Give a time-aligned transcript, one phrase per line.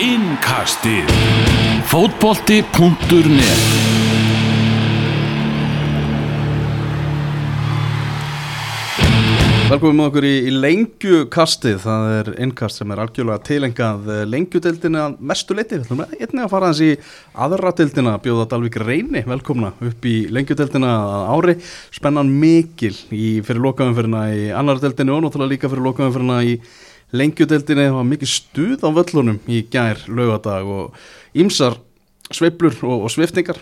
[0.00, 1.10] Innkastið.
[1.90, 3.66] Fótbolti.net
[9.68, 15.76] Velkomum okkur í, í lengjukastið, það er innkast sem er algjörlega tilengað lengjudeildina mestu leiti,
[15.76, 16.90] við ætlum einnig að fara hans í
[17.36, 20.96] aðra deildina, bjóða Dalvik Reyni, velkomna upp í lengjudeildina
[21.28, 21.60] ári,
[21.92, 26.62] spennan mikil í, fyrir lokaumferðina í annar deildinu og náttúrulega líka fyrir lokaumferðina í
[27.16, 30.98] lengjudeildinu, það var mikið stuð á völlunum í gær lögadag og
[31.34, 31.78] ímsar
[32.30, 33.58] sveiblur og, og sviftingar,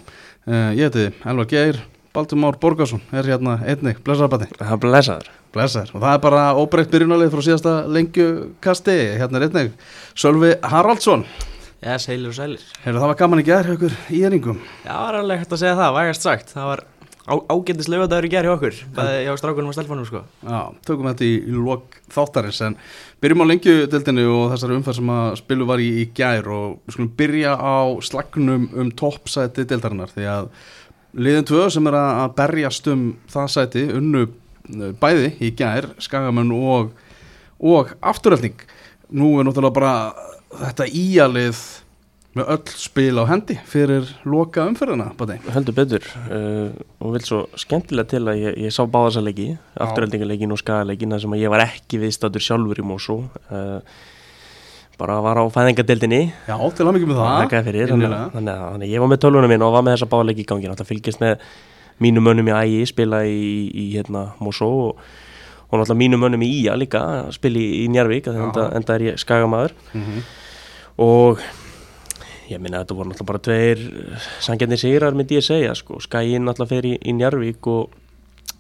[0.48, 1.80] uh, ég heiti Elvar Geir,
[2.12, 5.29] Baldur Már Borgarsson er hérna einnig, er blessaður.
[5.55, 9.73] Blessaður og það er bara óbreytt byrjunalið frá síðasta lengjukasti, hérna er einnig
[10.19, 11.25] Sölvi Haraldsson.
[11.78, 12.62] Já, sælir og sælir.
[12.83, 14.59] Heyrðu það var gaman í gerð ykkur í enningum.
[14.83, 16.51] Já, það var alveg hægt að segja það, vægast sagt.
[16.56, 16.83] Það var
[17.28, 20.23] ágændis lögadagur í gerð hjá okkur, bæði hjá strákunum og stelpunum sko.
[20.42, 22.77] Já, tökum þetta í, í lok þáttarins en
[23.23, 26.97] byrjum á lengjudeldinu og þessari umfær sem að spilu var í, í gerð og við
[26.97, 30.50] skulum byrja á slagnum um toppsæti deltarinnar því að
[31.19, 34.27] liðin tvö sem er að berjast um það sæti unnu
[35.00, 36.92] bæði í gær, skagamenn og,
[37.58, 38.56] og afturölding
[39.08, 39.94] nú er náttúrulega bara
[40.66, 41.60] þetta íalið
[42.39, 45.39] með öll spil á hendi fyrir loka umferðina bæði.
[45.55, 46.69] Heldur betur uh,
[47.03, 49.50] og vil svo skemmtilega til að ég, ég sá báðarsarleiki,
[49.86, 53.81] afturöldingarleikin og skagaleikin þar sem að ég var ekki viðstatur sjálfur í Mósó uh,
[54.98, 57.56] bara var á fæðingadeildinni Já, til að mikið með það.
[57.69, 60.11] Fyrir, þannig, þannig, að, þannig að ég var með tölunum minn og var með þessa
[60.14, 61.47] báðarleiki í gangi náttúrulega fylgjast með
[62.03, 65.06] mínu mönnum í ægi spila í, í hérna Mosó og,
[65.69, 69.22] og náttúrulega mínu mönnum í Ía líka spila í, í Njarvík enda, enda er ég
[69.22, 69.75] skagamæður.
[69.92, 70.28] Mm -hmm.
[71.06, 71.47] og
[72.48, 73.82] ég minna að þetta voru náttúrulega bara tveir
[74.44, 76.00] sangjarnir sigrar myndi ég segja sko.
[76.00, 77.96] skæin náttúrulega fer í, í Njarvík og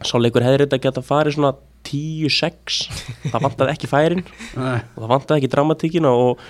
[0.04, 1.54] sáleikur hefur þetta gett að fara svona
[1.88, 2.82] 10-6
[3.32, 4.26] það vantaði ekki færin.
[4.56, 6.42] Og það vantaði ekki dramatíkina og,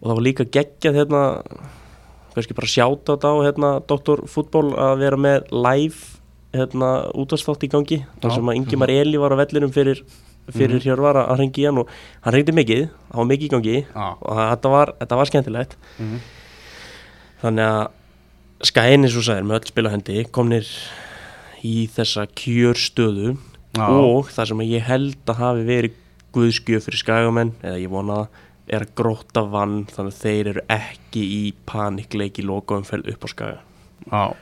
[0.00, 1.24] og það var líka geggjað hérna
[2.34, 6.18] kannski bara sjáta þetta á hérna Doktorfútból að vera með live
[6.54, 8.02] hérna útvarsþátt í gangi.
[8.22, 10.02] Þar sem að Ingimar Eli var á vellinum fyrir,
[10.50, 11.90] fyrir mm hér var að ringi hann og
[12.24, 13.78] hann ringdi mikið, það var mikið í gangi.
[13.94, 14.14] Ah.
[14.18, 15.76] og þetta var, þetta var skemmtilegt.
[15.98, 16.20] Mm.
[17.40, 20.68] Þannig að skæni svo sæðir með öll spilahendi komnir
[21.66, 23.34] í þessa kjörstöðu
[23.78, 23.88] ah.
[23.88, 25.98] og það sem ég held að hafi verið
[26.34, 28.28] guðskjöf fyrir skægamenn eða ég vonaða
[28.70, 33.58] er að gróta vann þannig að þeir eru ekki í panikleiki lokaumfell upp á skaga.
[34.00, 34.32] Já,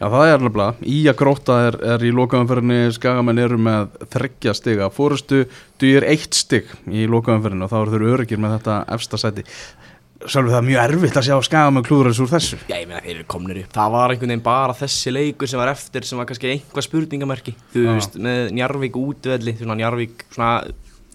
[0.00, 2.94] já það er alveg í að gróta er, er í lokaumferðinni.
[2.96, 5.42] Skagamenn eru með þryggja stig að fórustu
[5.82, 9.46] dýr eitt stig í lokaumferðinni og þá eru þeir öryggir með þetta efsta seti
[10.22, 12.60] Sjálfur það er mjög erfitt að sjá skagamenn klúður þessu úr þessu.
[12.70, 13.72] Já, ég meina þeir eru komnir upp.
[13.74, 17.56] Það var einhvern veginn bara þessi leikur sem var eftir sem var kannski einhvað spurningamerki.
[17.74, 20.54] Þú veist, með Njarvík útvelli Svona Njarvík, svona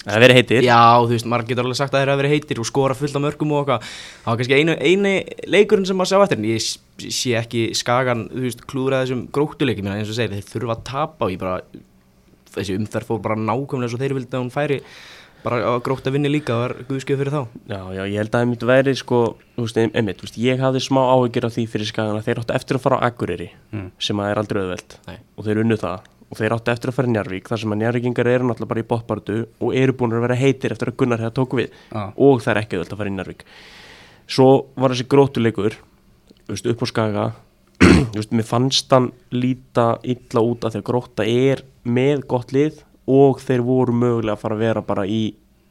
[0.08, 0.64] Það hefur verið heitir.
[0.64, 3.18] Já, þú veist, maður getur alveg sagt að það hefur verið heitir og skora fullt
[3.20, 5.12] á mörgum og okkar Það var kannski einu, eini
[5.52, 6.68] leikurinn sem maður sjá eftir en ég
[7.18, 10.86] sé ekki skagan, þú veist, klúður að þessum gróttuleikum eins og segir, þeir þurfa að
[10.88, 11.58] tapa og ég bara,
[12.56, 14.80] þessi umþær fór bara nákvæmlega svo þeir vildi að hún færi
[15.48, 17.42] bara að grótt að vinni líka, var guðskjöf fyrir þá
[17.72, 19.22] Já, já, ég held að það myndi verið sko,
[19.56, 22.44] þú veist, einmitt, þú veist, ég hafði smá áhyggjur af því fyrir skagan að þeir
[22.44, 23.90] áttu eftir að fara á Akureyri mm.
[24.10, 27.10] sem að er aldrei auðveld og þeir unnu það og þeir áttu eftir að fara
[27.10, 30.26] í Njarvík þar sem að Njarvíkingar eru náttúrulega bara í botbardu og eru búin að
[30.26, 32.12] vera heitir eftir að Gunnar hefða tóku við ah.
[32.16, 33.46] og það er ekki öll að fara í Njarvík
[34.28, 35.78] svo var þessi grótuleikur
[36.52, 37.26] veist, upp á skaga
[38.18, 43.40] veist, mér fannst hann líta illa út að þegar gróta er með gott lið og
[43.44, 45.22] þeir voru mögulega að fara að vera bara í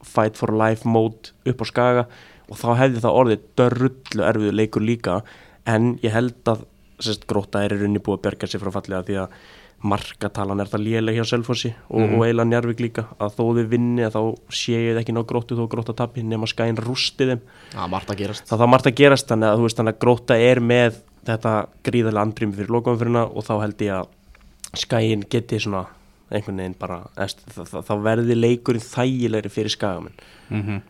[0.06, 2.06] fight for life mode upp á skaga
[2.46, 5.20] og þá hefði það orðið dörrullu erfiðu leikur líka
[5.66, 6.66] en ég held að
[7.02, 9.38] sérst, gróta er í rauninni búið að berga sér frá fallega því að
[9.86, 12.14] markatalan er það léleg hjá Selfossi og, mm.
[12.16, 14.22] og eiginlega Njarvík líka að þó þið vinni að þá
[14.60, 17.42] séu þið ekki ná gróttu þó grótta tappi nema skæn rústi þeim
[17.74, 20.62] það margt að gerast það, margt að gerast þannig að, veist, þannig að grótta er
[20.64, 21.54] með þetta
[21.86, 25.84] gríðarlega andrými fyrir lokaumfyrirna og þá held ég að skæin geti svona
[26.30, 30.82] einhvern veginn bara þá verði leikurinn þægilegri fyrir skagamenn mm -hmm.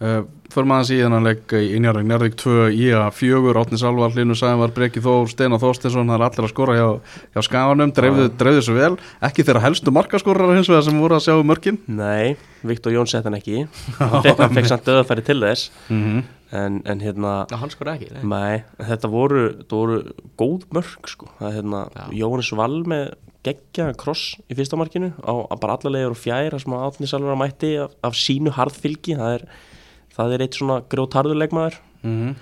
[0.00, 3.76] Uh, Fyrir maður að síðan að leggja í Njarvík Njarvík 2 í að fjögur Átni
[3.76, 6.86] Salvar, Línu Sævar, Breki Þór, Steinar Þorstinsson það er allir að skora hjá,
[7.36, 8.96] hjá skaganum dreifðu, dreifðu svo vel,
[9.28, 13.12] ekki þeirra helstu markaskorrar hins vegar sem voru að sjá um mörkin Nei, Viktor Jón
[13.12, 13.66] sett hann ekki
[14.00, 16.26] hann fekk, fekk samt döðafæri til þess mm -hmm.
[16.62, 18.24] en, en hérna Já, hann skor ekki nei.
[18.24, 20.00] Nei, þetta voru, voru
[20.40, 21.28] góð mörk sko.
[21.42, 22.80] það hérna, Jónis Val
[23.40, 27.76] með geggja kross í fyrsta markinu á bara allarlegur og fjær sem Átni Salvar mætti
[27.80, 29.16] af, af sínu harðfylgi.
[29.16, 29.44] Það er
[30.14, 32.34] það er eitt svona grótarðuleikmaður mm -hmm.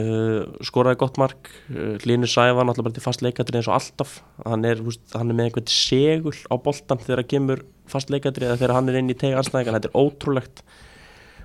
[0.00, 1.50] uh, skoraði gott mark.
[1.70, 4.22] Uh, Línu Sæfa náttúrulega bara til fast leikadri eins og alltaf.
[4.44, 8.46] Hann er, húst, hann er með einhvern segul á boltan þegar það kemur fast leikadri
[8.46, 10.64] eða þegar hann er inn í tegi anstæðingan, þetta er ótrúlegt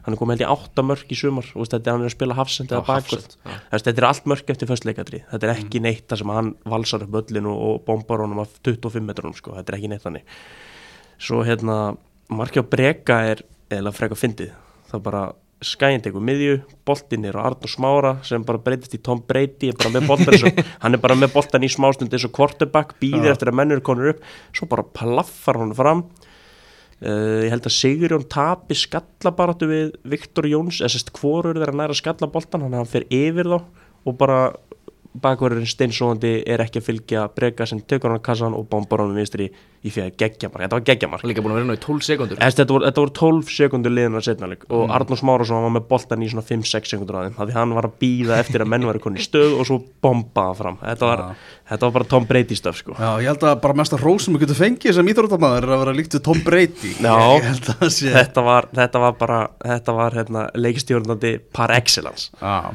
[0.10, 2.16] hann er komið held í átta mörk í sumar og þetta er hann er að
[2.16, 3.00] spila hafsend eða.
[3.06, 7.06] Þess, þetta er allt mörk eftir föstleikadri þetta er ekki neitt það sem hann valsar
[7.06, 9.54] upp öllinu og bombar honum af 25 metrunum sko.
[9.60, 10.40] þetta er ekki neitt þannig.
[11.20, 11.78] Svo hérna,
[12.32, 14.56] markja á breka er eða freka fyndið.
[14.90, 15.24] Það bara
[15.66, 19.78] skæðin tekur miðju boltinn er á Arnur Smára sem bara breytist í Tom Brady er
[19.80, 23.28] bara með boltan og, hann er bara með boltan í smástund eins og quarterback, býðir
[23.28, 23.34] Já.
[23.36, 24.24] eftir að mennur konur upp,
[24.56, 26.06] svo bara plaffar hann fram
[27.04, 31.98] uh, ég held að Sigurjón tapi skallabaratu við Viktor Jóns, eða sérst hvorur þeirra næra
[31.98, 33.60] skalla boltan, hann fer yfir þá
[34.08, 34.40] og bara
[35.24, 39.16] bakverðurinn steinsóðandi er ekki að fylgja breyka sem tekur hann að kassan og bombar hann
[39.18, 41.82] vinstri í fyrir geggjamar, þetta var geggjamar Það er líka búin að vera nú í
[41.82, 44.94] 12 sekundur Eftir, þetta, voru, þetta voru 12 sekundur liðin að setna og Mm.
[44.96, 47.98] Arnór Smárasson var með boltan í svona 5-6 sekundur á þeim því hann var að
[48.02, 50.78] býða eftir að menn var koni í stöð og svo bombaða fram.
[50.82, 51.24] Þetta var,
[51.70, 52.96] þetta var bara Tom Brady stöf sko.
[52.98, 55.84] Já, ég held að bara mesta hrós sem við getum fengið sem íþróttamæður er að
[55.84, 56.94] vera líkt við Tom Brady.
[56.96, 57.18] Já.
[57.36, 61.76] Ég held að það sé þetta, var, þetta var bara þetta var hérna, leikstjórnandi par
[61.76, 62.32] excellence.
[62.42, 62.74] Já,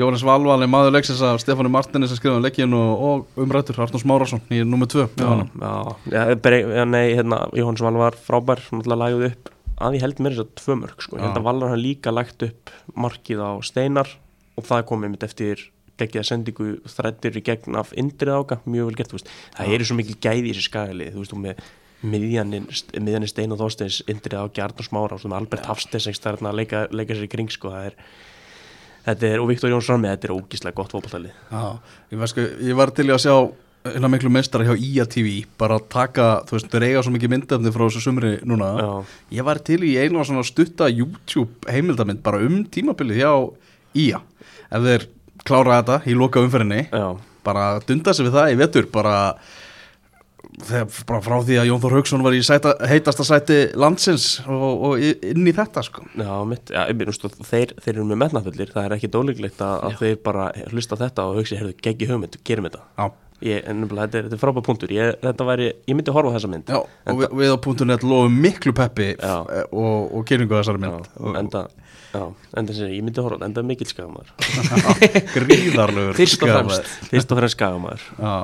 [0.00, 3.06] Jóhannes Valvali, maður leiksins af Stefáni Martini sem skrifaði leikinu og,
[3.36, 5.30] og umrættur Arnús Márásson í nummer 2 já,
[5.60, 5.72] já,
[6.14, 9.50] já, brey, já, nei, hérna, Jóhanns Val var frábær náttúrulega lagði upp
[9.80, 11.18] að ég held mér þess að tvö mörg sko.
[11.18, 14.14] ég held að Valur hann líka lagt upp markið á Steinar
[14.56, 15.66] og það komið mitt eftir
[16.00, 19.98] geggjaða sendingu þrættir í gegn af indrið áka, mjög vel gert þú það eru svo
[19.98, 21.62] mikil gæði í þessi skagalið þú veist, og með
[22.00, 27.16] miðjanin Stein og Þorsteins indrið áki og svona Albert Hafsteins það er að leika, leika
[27.16, 27.72] sér í kring sko.
[27.74, 27.98] það er,
[29.08, 31.64] er, og Viktor Jónsson með þetta er ógíslega gott fótballtalið Já,
[32.12, 33.34] ég, sko, ég var til að sjá
[33.80, 37.32] hérna miklu meistara hjá IA TV bara að taka, þú veist, þau eiga svo mikið
[37.32, 38.68] myndefni frá þessu sumri núna.
[38.76, 38.90] Já.
[39.38, 43.32] ég var til í einu svona stutta YouTube heimildamind bara um tímabilið hjá
[43.96, 44.20] IA
[44.70, 45.08] ef þeir
[45.48, 47.06] klára þetta í loka umferðinni Já,
[47.46, 49.16] bara dunda sig við það í vetur bara,
[50.66, 54.84] þegar, bara frá því að Jón Þór Hauksson var í sæta, heitasta sæti landsins og,
[54.90, 58.86] og inn í þetta sko Já, mitt, já, veist, þeir, þeir eru með metnafullir, það
[58.88, 62.40] er ekki dólíklegt að, að þeir bara hlusta á þetta og hugsi, heyrðu, geggi hugmynd,
[62.46, 62.84] gerum þetta.
[62.98, 63.10] Já,
[63.40, 66.32] Ég, en nefnilega, þetta er, þetta er frábæð punktur, ég, þetta væri, ég myndi horfa
[66.34, 66.68] þessa mynd.
[66.68, 69.36] Já og við, við á punktunett lofum miklu peppi Já.
[69.72, 71.62] og, og kynningu þessari Já, mynd og, enda,
[72.12, 72.24] já,
[72.60, 74.34] enda sem ég myndi horfa enda mikill skagamæður.
[75.38, 76.84] gríðarlegur Fyrst og skagamaður.
[76.84, 77.08] fremst.
[77.14, 78.04] Fyrst og fremst skagamæður.
[78.20, 78.34] Já,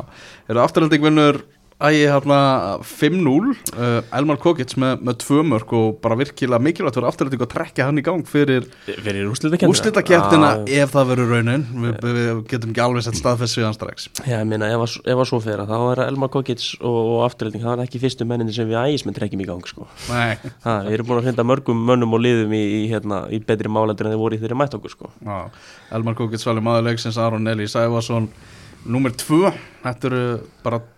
[0.48, 1.42] eru afturhalding vinnur
[1.76, 2.36] ægi hérna
[2.80, 7.50] 5-0 uh, Elmar Kokits með, með tvö mörg og bara virkilega mikilvægt fyrir afturhalding að
[7.52, 11.66] trekja hann í gang fyrir Fyrir úrslitakettina Já, ef það verður raunin.
[11.84, 14.08] Við, við getum ekki alveg sett staðfest við hann strax.
[14.24, 16.96] Já, ég meina, ef, að- ef að svo fyrir að þá er Elmar Kokits og,
[17.12, 19.84] og afturhalding, það er ekki fyrstu menninni sem við ægismenn trekkjum í gang, sko.
[20.08, 20.32] Nei,
[20.64, 23.68] Ha, við erum búin að hrinda mörgum mönnum og liðum í, í, hérna, í betri
[23.68, 25.12] málendur en þeir voru í þeirri mætt okkur, sko.
[25.20, 25.38] Já,
[25.92, 26.88] Elmar Kokits valið maður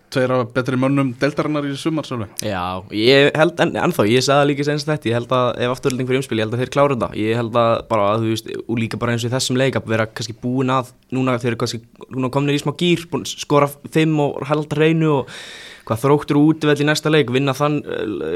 [0.09, 1.75] leiksins Aron Eli Sæfarsson Númer 2, þetta eru bara tveir af betri mönnum deltarinnar í
[1.77, 5.61] sumar sjálfi Já, ég held en, ennþá, ég sagði líka senst þetta, ég held að
[5.61, 7.09] ef afturölding fyrir umspil, ég held að þeir klára þetta.
[7.19, 9.89] Ég held að bara, að, þú veist, og líka bara eins og þessum leik að
[9.93, 14.19] vera kannski búin að núna þeir eru kannski, núna komnir í smá gýr skora fimm
[14.23, 15.33] og halda reynu og
[15.89, 17.79] hvað þróttur útveld í næsta leik vinna þann,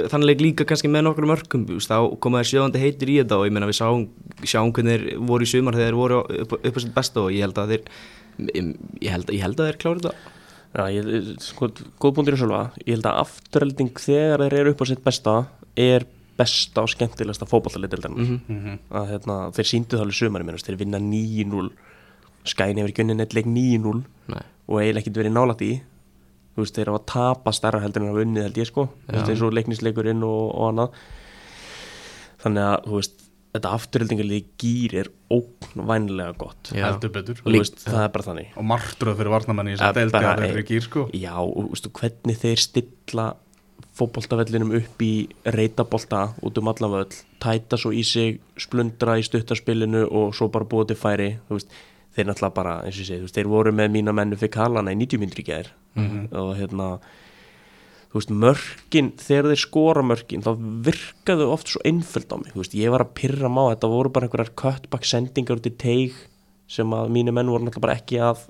[0.10, 3.46] þann leik líka kannski með nokkru mörgum, þá koma þeir sjöðandi heitir í þetta og
[3.46, 4.08] ég meina við sáum,
[4.42, 7.30] sjáum hvernig þeir voru í sumar þegar þeir voru upp, upp á sitt besta og
[7.36, 7.86] ég held að þeir
[8.50, 10.42] ég held, ég held að þeir klára þetta
[10.74, 11.68] Já, ég, sko,
[12.02, 15.34] góð búndir í sjálfa Ég held að afturhelding þegar þeir eru upp á sitt besta
[15.78, 18.78] er besta og skemmtilegasta fótballalitildarinn mm Mhm.
[18.90, 21.69] að hérna, þeir síndu þá alveg sumari minnast, þeir vinna 9-0
[22.44, 24.42] Skæn hefur ekki unni neitt leik 9-0 Nei.
[24.68, 25.71] og eiginlega ekkert verið nálægt í
[26.56, 29.30] þú veist, þeir hafa tapa starra heldur en hafa unnið held ég sko, þú veist,
[29.30, 30.97] eins og leiknisleikurinn og, og annað.
[32.44, 33.22] Þannig að, þú veist,
[33.54, 36.72] þetta afturheldingalið gýr er óvænlega gott.
[36.74, 38.52] Veist, það er bara þannig.
[38.57, 39.80] Og martröð fyrir varnamenni í
[40.64, 41.06] í gýr sko.
[41.14, 43.28] Já, og veistu, hvernig þeir stilla
[43.94, 45.14] fótboltavellinum upp í
[45.54, 50.66] reytabolta út um allan völl tæta svo í sig, splundra í stuttarspilinu og svo bara
[50.69, 51.69] búa til færi veist,
[52.16, 54.98] þeir náttúrulega bara, eins og ég segi þeir voru með mína mennu fyrir kalana í
[54.98, 55.69] 90 myndri gær.
[56.33, 56.95] Og hérna
[58.14, 60.52] þú veist, mörkin, þegar þeir skora mörkin, þá
[60.86, 64.12] virkaðu oft svo einföld á mig, þú veist, ég var að pyrra má þetta voru
[64.14, 66.20] bara einhverjar cutback sendingar út í teig
[66.70, 68.44] sem að mínu menn voru náttúrulega bara ekki að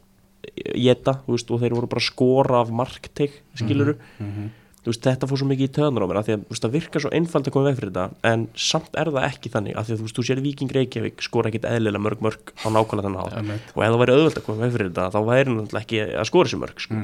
[0.76, 4.50] geta, þú veist, og þeir voru bara að skora af markteig, skiluru þú
[4.92, 7.12] veist, þetta fór svo mikið í töðunar á mér því að veist, það virkar svo
[7.16, 10.00] einfald að koma veg fyrir þetta en samt er það ekki þannig af því að
[10.02, 13.38] þú veist, þú sér Víking Reykjavík skora ekkit eðlilega mörg mörg á nákvæmlega þannig hátt.
[13.40, 13.70] Einmitt.
[13.74, 16.28] og ef það væri auðvöld að koma veg fyrir þetta þá væri náttúrulega ekki að
[16.28, 17.00] skora þessi mörg sko.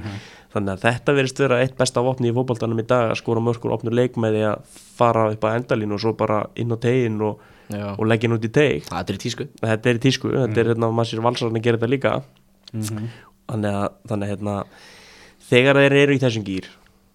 [0.55, 3.69] þannig að þetta verist vera eitt besta vopni í fótboltanum í dag að skora mörg
[3.69, 6.77] og opna leik með því að fara upp á endalínu og svo bara inn á
[6.83, 7.39] tegin og,
[7.95, 8.89] og leggja hann út í teg
[9.61, 10.33] þetta er í tísku,
[10.65, 11.27] er hérna, sér að
[11.93, 12.15] líka.
[13.49, 14.55] Þannig að, þannig að hérna,
[15.49, 16.67] þegar þeir eru í þessum gýr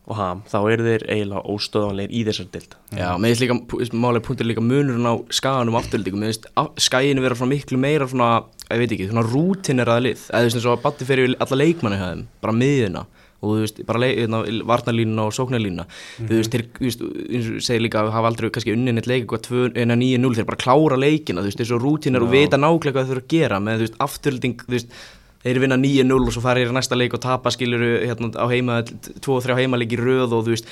[0.04, 4.24] og ham, þá eru þeir eiginlega óstöðanleir í þessar dild Já, mér finnst líka, málega
[4.26, 8.82] punktur líka munurinn á skaganum afturlíku, finnst af- skaginu vera svona miklu meira svona, ég
[8.84, 12.26] veit ekki, svona rútineraða lið, eða þú og að Batti fyrir alla leikmanni hjá þeim,
[12.44, 13.06] bara miðina
[13.44, 15.84] og þú veist, bara hérna, varnarlínuna og sóknarlínuna,
[16.20, 19.08] þú veist, þeir, þú veist, eins og segir líka að hafa aldrei kannski unnin eitt
[19.10, 22.56] leik eitthvað 2 eða 9-0, þeir bara klára leikina, þú veist, svo rútinar og vita
[22.60, 24.96] nákvæmlega hvað þeir þurfa að gera, með þú veist, afturlíting, þú veist,
[25.44, 28.80] þeir vinna 9-0 og svo fara í næsta leik og tapa skiluru hérna á heima,
[29.24, 30.70] 2-3 heimaleik í röð og þú veist,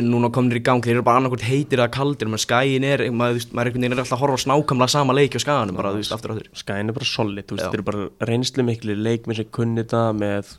[0.00, 3.40] núna komnir í gang, þeir eru bara annarkvæmt heitir eða kaldir, menn skæin er, maður,
[3.40, 6.34] veist, maður er alltaf að horfa snákamlega sama leik á skaganum, bara, þú veist, aftur
[6.34, 6.62] og aftur.
[6.62, 10.04] skæin er bara solid, þú veist, þeir eru bara reynslu miklu leikmið sem kunni þetta
[10.16, 10.56] með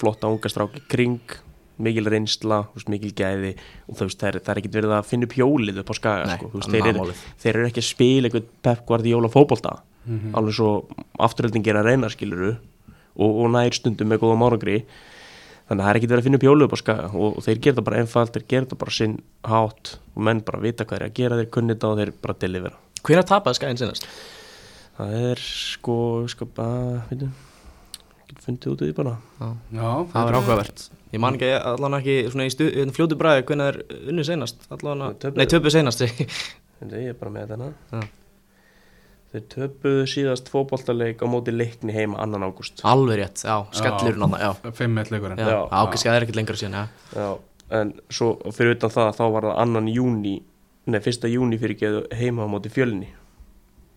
[0.00, 1.38] flotta unga stráki kring
[1.84, 3.54] mikil reynsla, mikil gæði
[3.90, 5.94] og þú veist, það er, það er ekkert verið að finna upp hjólið upp á
[5.98, 9.30] skaga, Nei, sko, veist, það er þeir eru, þeir ekki að spila eitthvað Pep Guardiola
[10.04, 10.70] fótbolta alveg svo
[11.18, 14.78] afturöldin gera reyna skiluru og, og nær stundum með góða márangri
[15.64, 17.44] þannig að það er ekkert verið að finna upp hjólið upp á skaga og, og
[17.46, 19.18] þeir gera það bara einfalt, þeir gera það bara sinn
[19.48, 22.40] hátt og menn bara vita hvað þeir að gera þeir kunni þetta og þeir bara
[22.44, 24.06] delivera Hvernig tapaði skæin senast?
[24.96, 25.96] Það er sko,
[26.30, 27.32] sko bara, veitum,
[28.44, 29.14] fundið út í því bara.
[29.40, 30.84] Já, Það var áhugavert.
[31.12, 34.64] Ég man ekki allan ekki svona í stu, fljótu bræði hvernig það er unnu senast,
[34.72, 36.06] allan að, nei töpuð senast.
[36.06, 37.76] Þetta ég er bara með þennan.
[39.34, 42.84] Þeir töpuðu síðast fótboltaleik á móti leikni heima annan ágúst.
[42.86, 44.70] alveg rétt, já, skellur náttúrulega, já.
[44.78, 46.84] 5-1 leikurinn Já, kannski það er ekkert lengra síðan, já.
[47.18, 47.26] Já,
[47.80, 50.34] en svo fyrir utan það þá var það annan júni,
[50.86, 53.10] nei fyrsta júni fyrir geðu heima á móti fjölni.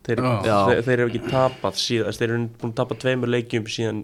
[0.08, 4.02] Þeir, þeir, þeir eru ekki tapað síðast, þeir eru búin að tapa tveimur leikjum síðan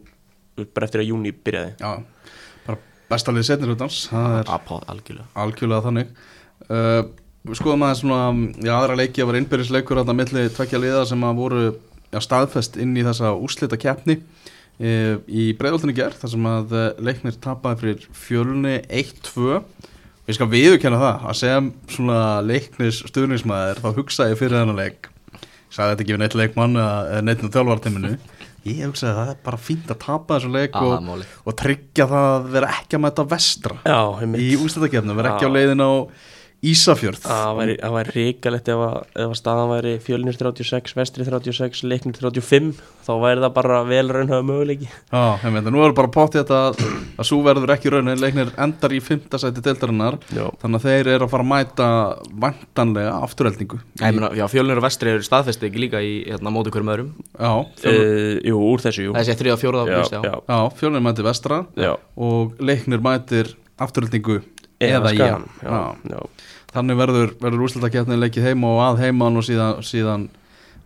[0.76, 1.74] bara eftir að júni byrjaði.
[1.80, 2.30] Já,
[2.68, 2.78] bara
[3.10, 5.28] bestalið setnir hlutans það er algjörlega.
[5.34, 6.14] algjörlega þannig
[6.70, 7.02] uh,
[7.52, 8.22] skoðum aðeins svona
[8.64, 12.78] já, aðra leiki að var innbyrðisleikur að milli tvekja liða sem að voru já, staðfest
[12.80, 17.82] inn í þessa úrslita keppni uh, í breiðoltinni gerð þar sem að uh, leiknir tapaði
[17.84, 19.60] fyrir fjölni 1-2
[20.24, 25.10] Við skal viðurkenna það að segja svona leiknis stuðnismæður þá hugsa ég fyrir þennan leik.
[25.34, 28.12] Ég sagði þetta ekki við neitt leikmann eða eða neitt um þjálfartiminu.
[28.64, 32.08] Ég hugsaði að það er bara fínt að tapa þessu leik Ah, og, og tryggja
[32.08, 34.00] það að vera ekki að mæta vestra Já,
[34.40, 35.92] í úrslutakefnum, vera ekki á leiðin á
[36.64, 42.16] Ísafjörð Það væri ríkalegt ef, að, ef að staðan væri fjölnir 36, vestri 36, leiknir
[42.16, 46.46] 35 þá væri það bara vel raunhafa möguleiki Já, ég meina, nú er bara pottið
[46.46, 46.86] þetta að,
[47.20, 51.28] að svo verður ekki raunin, leiknir endar í fymta sæti deildarinnar, þannig að þeir eru
[51.28, 51.90] að fara að mæta
[52.46, 53.82] vantanlega afturheldingu
[54.40, 57.12] já, fjölnir og vestri eru staðfesti ekki líka í hérna, móti hverjum öðrum.
[57.36, 57.52] Já,
[57.84, 60.32] fjölnir, uh, Jú, úr þessu, jú Þessi þriða, fjóraða, já, já, já.
[60.32, 61.92] já, já, fjölnir mætir vestra já.
[62.16, 63.52] og leiknir mætir
[63.84, 64.40] afturheldingu
[64.84, 66.18] Eða eða já, já.
[66.74, 70.24] Þannig verður, verður úrslutakefnin leikið heima og að heiman og síðan, síðan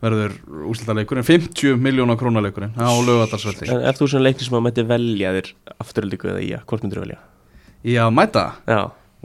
[0.04, 0.34] verður
[0.70, 5.32] úrslutaleikurinn 50 miljóna krónaleikurinn á lögadarsvelli En er þú svona leiknir sem að mætti velja
[5.38, 5.48] þér
[5.82, 7.20] afturöldingu eða í að, hvort myndir velja?
[7.88, 8.82] Í að mæta, Já,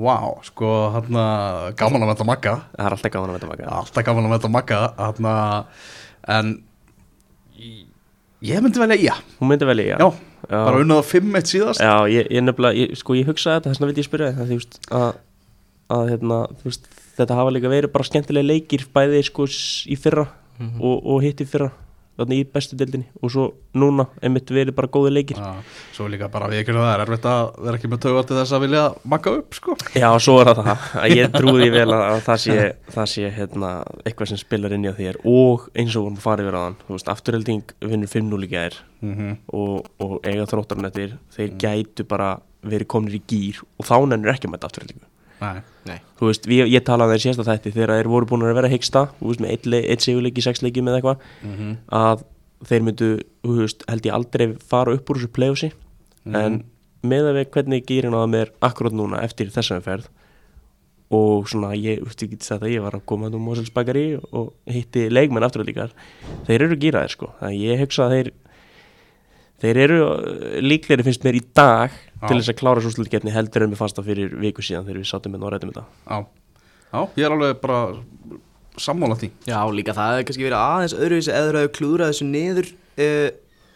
[0.07, 0.17] vá,
[0.49, 1.19] sko, hann
[1.77, 4.33] gaman að mæta makka það er alltaf gaman að veit að maka alltaf gaman að
[4.37, 5.35] mæta makka hana,
[6.39, 6.55] en
[7.59, 7.85] í-
[8.49, 9.21] ég myndi velja í að.
[9.41, 10.09] Hún myndi velja, já já,
[10.49, 11.83] bara unnað á 5-1 síðast.
[11.85, 14.49] Já, ég, ég nefnilega, ég, sko ég hugsaði þetta, þess vegna veit ég spyrja þú
[14.57, 14.81] veist,
[15.93, 19.47] að, að hérna, veist, þetta hafa líka verið bara skemmtilega leikir bæði sko
[19.93, 20.27] í fyrra
[20.81, 21.71] og, og hitt í fyrra,
[22.23, 23.09] í bestu deildinni.
[23.25, 25.41] Og svo núna, einmitt verið bara góði leikir.
[25.41, 28.37] Já, svo líka bara við ekki það er erfitt að vera ekki með taugar til
[28.39, 28.85] þess að vilja
[29.15, 29.77] makka upp sko.
[29.97, 32.59] Já, svo er það það, að ég því vel að, að það sé,
[32.95, 33.73] það sé hérna,
[34.05, 35.21] eitthvað sem spilar inn í á þér.
[35.33, 38.53] Og eins og vorum að fara yfir á þann, þú veist, afturhelding vinnur 5-0 í
[38.53, 38.81] gær.
[39.03, 39.15] Mm
[39.53, 44.47] og, og eiga þróttarnettir, þeir gætu bara verið komnir í gýr og þá nennir ekki
[44.47, 45.09] að mæta afturheldingu.
[45.43, 45.99] Nei, Nei.
[46.21, 49.01] Þú veist, ég, ég talaði þeir síðasta þætti þegar þeir voru búin að vera hyggsta,
[49.19, 51.73] þú veist, með eitt, le- eitt sigurleiki, sex leiki með eitthvað Mhm.
[51.91, 52.23] að
[52.71, 53.09] þeir myndu,
[53.43, 55.73] þú veist, held ég aldrei fara upp úr þessu playossi
[56.25, 56.63] en
[57.03, 60.07] með að við hvernig gýrin á það mér akkurat núna eftir þessum ferð
[61.13, 63.69] og svona, ég, þú veist, ég geti sagt að ég var að koma um Mosels
[63.75, 65.91] Bakari og hitti leikmenn afturöldingar,
[66.47, 68.31] þeir eru gýraðir sko, þannig ég hugsa að þeir
[69.63, 70.17] þeir eru uh,
[70.63, 72.39] líklegri finnst mér í dag til Já.
[72.39, 75.11] þess að klára svo slutkefni heldur en mér fannst það fyrir viku síðan þegar við
[75.11, 75.85] sátum með og rættum þetta.
[76.07, 76.19] Já,
[76.93, 77.81] já, ég er alveg bara
[78.81, 79.33] sammála því.
[79.49, 83.31] Já, líka það hefði kannski verið aðeins öðruvísi eða þeir hefði klúðrað þessu niður uh,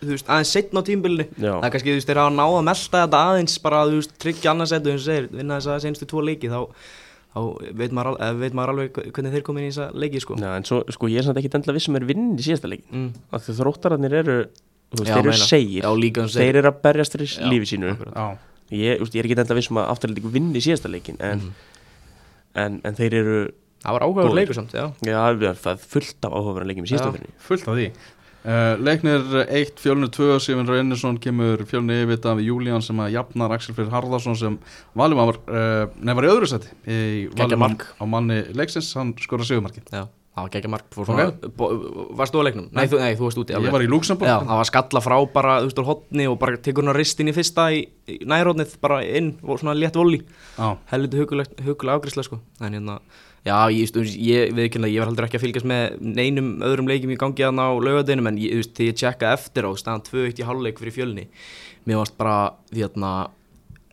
[0.04, 3.02] veist, aðeins setna á tímbilinu það er kannski, þú veist, þeir hafa náð að melta
[3.02, 6.22] þetta aðeins bara, þú veist, tryggja annarsettu eins og segir, vinna þess að senstu tvo
[6.26, 6.58] leiki þá,
[7.32, 7.40] þá
[7.80, 10.38] veit, maður, al- eh, veit maður alveg hvernig þeir komin í þessa leiki, sko.
[10.42, 13.06] Já, en svo, sko, ég er samt ekki endla vissum er vinn í síðasta leikin
[13.06, 13.10] mm.
[13.32, 14.38] því þróttararnir eru,
[14.92, 15.90] veist, Já, þeir eru segir Já,
[16.28, 16.46] segir.
[16.46, 17.94] þeir eru að berjast Já, lífi sínu.
[18.70, 21.52] ég, veist, ég er ekki endla vissum að afturhaldingu vinn í síðasta leikin en, Mhm.
[22.56, 23.38] en, en þeir eru
[23.84, 24.34] það var áhugaður Góðir.
[24.40, 24.86] leikur samt, já.
[25.04, 25.22] Já,
[25.54, 27.90] það er fullt af áhugaverðan leikim í síðasta fyrir fullt af því.
[28.46, 33.50] Uh, leiknir 1, fjölnir 2 Sýfinn Reynisson kemur fjölnir yfirvitað við Júlíán sem að jafnar
[33.56, 34.58] Axel Freyr Harðarsson sem
[34.94, 37.82] valum var, uh, nefnir í öðru seti í mark.
[37.98, 41.30] á manni leiksins, hann skora sigumarki Já, það var geggja mark okay.
[42.18, 42.66] Varst þú á leiknum?
[42.76, 45.14] Nei, þú, nei, þú varst úti ég var í Luxemburg Já, það var skalla frá
[45.32, 48.18] bara, þú veist, úr hotni og bara tekur hún að ristin í fyrsta í, í
[48.28, 50.20] nærónið bara inn og svona létt voli
[50.58, 50.76] Já.
[50.92, 52.98] helviti hugulega ágrísla sko en hérna,
[53.46, 57.14] já, ég, veist, ég viðkynna, ég var heldur ekki að fylgjast með neinum öðrum leikjum
[57.16, 60.04] í gangi að ná laugadeinum en ég, þú veist, þegar ég tjekka eftir á staðan
[60.10, 61.26] 2-1 í hálfleik fyrir fjölni
[61.86, 62.38] mér varst bara,
[62.74, 63.00] því að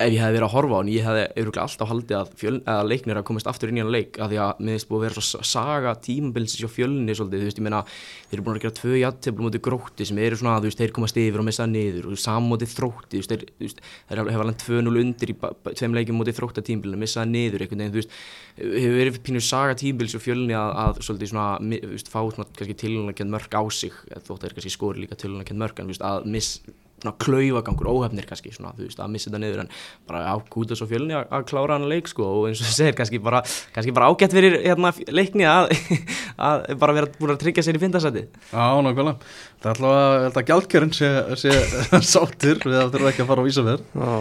[0.04, 2.54] ef ég hefði verið að horfa á hann, ég hefði öruglega alltaf haldið að, fjöl,
[2.74, 5.06] að leiknir að komast aftur inn í hann leik að því að finnst búið að
[5.08, 8.66] vera svo saga tímabilsis hjá fjölni svolítið, þú veist, ég meina þeir eru búin að
[8.66, 11.68] gera tvö jætteflum mútið grótti sem eru svona, þú veist, þeir komast yfir og missa
[11.70, 13.34] niður og sammótið þrótti, þú
[13.64, 15.38] veist, þeir, hefa alveg 2-0 undir í
[15.74, 18.16] tveim leikjum mútið þróttatímbilinu, missa niður einhvern veginn, þú veist,
[18.60, 22.48] hefur verið pínu saga tímabils hjá fjölni að, að svolítið svona, þú veist, fá svona
[22.50, 26.06] kannski tilhörnakend mörg á sig, þótt þeir kannski skori líka tilhörnakend mörg, en þú veist,
[26.08, 26.58] að miss,
[27.04, 29.72] svona klaufagangur, óhefnir kannski svona, þú veist, að missa þetta niður en
[30.10, 32.98] bara ákúta svo fjölni að, að klára hann leik sko og eins og þú segir,
[33.00, 33.44] kannski bara,
[33.76, 35.74] kannski bara ágætt fyrir hérna, leikni að,
[36.50, 39.36] að bara vera búin að tryggja sér í fyndasæti Já, nákvæmlega.
[39.64, 41.54] Það er alltaf að gjaldkjörn sé, sé
[42.14, 44.14] sáttir við að þurfa ekki að fara á Ísafjörð Já,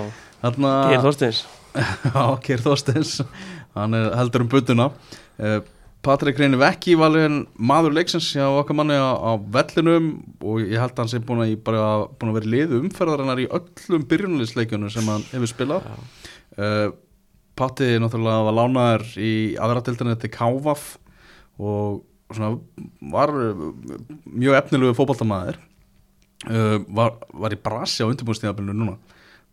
[0.42, 1.44] Þarna Geir Þorsteins.
[2.16, 3.12] Já, Geir Þorsteins.
[3.76, 5.60] Hann er heldur um buttuna uh,
[6.02, 10.09] Patrik Reyni Vekki valin maður leiksins hjá okkar manni á, á vellinum
[10.42, 13.42] og ég held að hann sé búin að, bara, búin að vera í liðu umferðarinnar
[13.44, 15.87] í öllum byrjunarliðsleikjunum sem hann hefur spilað.
[16.59, 16.88] Uh,
[17.54, 19.32] Patti náttúrulega var lánaður í
[19.62, 20.88] aðratildinni til Kávaf
[21.62, 22.02] og
[22.35, 22.56] svona
[23.14, 23.64] var uh,
[24.26, 25.61] mjög efnilegu fótballtamaður
[26.50, 28.99] uh, var, var í brasi á undirbúinstíðabilinu núna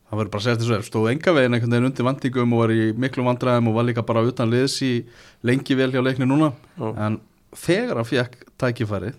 [0.10, 0.86] það verður bara að segja þessu er.
[0.88, 4.06] Stóð enga veginn einhvern veginn undir vandingum og var í miklu vandræðum og var líka
[4.06, 4.94] bara utan liðs í
[5.46, 6.54] lengi vel hjá leikni núna.
[6.80, 6.90] Já.
[7.06, 7.20] en
[7.56, 9.14] þegar hann fekk tækifæri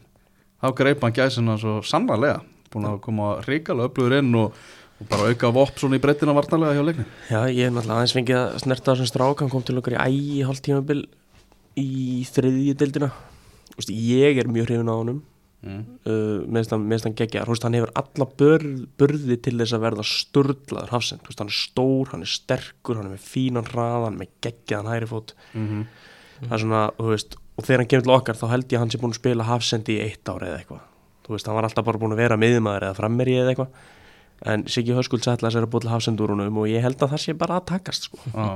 [0.60, 4.54] þá greip hann gæsina svo sannarlega búin að koma ríkala upplöður inn og,
[5.00, 8.14] og bara auka vopp svona í breytina varnarlega hjá leikni Já, ég hef náttúrulega aðeins
[8.18, 11.02] fengið að snerta þessum strák hann kom til okkar í ægi hálf tímabil
[11.78, 13.12] í þriðju deildina.
[13.88, 15.20] Ég er mjög hrifin á honum
[15.64, 15.80] mm.
[16.04, 20.94] uh, hann, meðst hann veist, hann hefur alla börð, börði til þess að verða sturlaður
[20.94, 24.24] hafsend, veist, hann er stór, hann er sterkur hann er með fínan hraðan, hann er
[24.24, 25.36] með geggjaðan hæri fót.
[25.54, 25.84] Mm
[26.46, 28.84] það er svona, þú veist, og þegar hann kemur til okkar þá held ég að
[28.84, 30.86] hann sé búin að spila hafsendi í eitt ári eða eitthvað,
[31.26, 33.84] þú veist, hann var alltaf bara búin að vera miðumæður eða frammeri eða eitthvað.
[34.50, 37.34] En Siggi Höskuld sætla sér að búið til hafsendúrunum og ég held að það sé
[37.36, 38.22] bara að takast sko.
[38.32, 38.46] Já,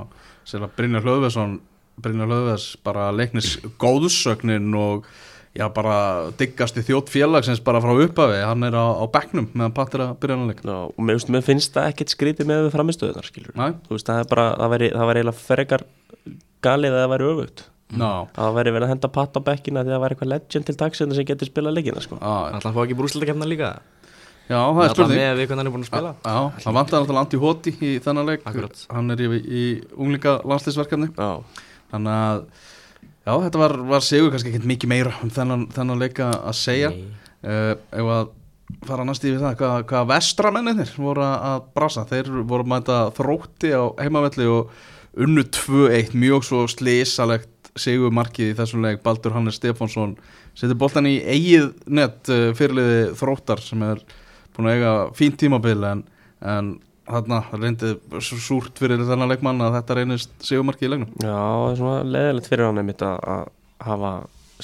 [0.48, 1.59] sér að Brynjar Hlöðvesson
[2.00, 5.05] Brynjar Hlöðves bara leiknis góðsögnin og
[5.55, 5.97] já bara
[6.40, 10.17] diggast í þjótt félagsins bara frá upphafi, hann er á, á bekknum meðan Pattir að
[10.23, 13.69] byrja hann leik Já, og mér, mér finnst það ekkert skrítið með framistöðunar skilur, Næ,
[13.87, 15.87] þú veist, það er bara það væri, það væri eiginlega frekar
[16.64, 17.64] galið að það væri öfugt.
[17.95, 20.31] Ná, að það væri verið að henda patt á bekkina því að það væri eitthvað
[20.33, 22.17] legend til dagsenda sem getur spilað leikina sko.
[22.19, 23.69] já, Alltaf fá ekki brúsleikefna líka.
[24.49, 25.21] Já, það er Alltaf spurning.
[25.21, 26.12] með við hvernig hann er búin að spila.
[26.25, 28.43] Já, það vantar náttúrulega Andi Hóti í þennan leik.
[28.51, 28.83] Akkurat.
[28.97, 29.62] Hann er í, í
[29.95, 31.31] unglinga landslýsverkefni Já,
[31.95, 32.43] Þannig að
[33.24, 36.90] Já, þetta var, var sigur kannski ekkert mikið meira um þennan, þennan leika að segja.
[37.44, 38.32] Uh, Ef að
[38.84, 42.04] fara næst yfir það hvað, hvað vestramennir voru að brasa?
[42.08, 44.74] Þeir voru mæta þrótti á heimavelli og
[45.24, 49.00] unnu 2-1 mjög svo slísalegt sigur markið í þessum leik.
[49.04, 50.18] Baldur Hannes Stefánsson
[50.54, 54.04] setur boltan í eigið nett uh, fyrirliði þróttar sem er
[54.54, 56.04] búin að eiga fínt tímabil en,
[56.44, 56.74] en
[57.05, 61.35] þarna reyndið svo súrt fyrir þennan leikmann að þetta reynist sigur markið í leiknum Já,
[61.35, 63.51] það er svona leðilegt fyrir hann einmitt að, að
[63.88, 64.12] hafa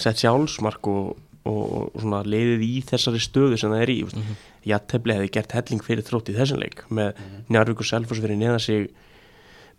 [0.01, 1.11] sett sjálfsmark og,
[1.45, 4.25] og, og svona leiðið í þessari stöðu sem það er í mm.
[4.25, 4.41] -hmm.
[4.71, 7.47] Jattefli hefði gert helling fyrir þrótt í þessum leik með mm -hmm.
[7.49, 8.91] Njarvík og Selfoss fyrir neða sig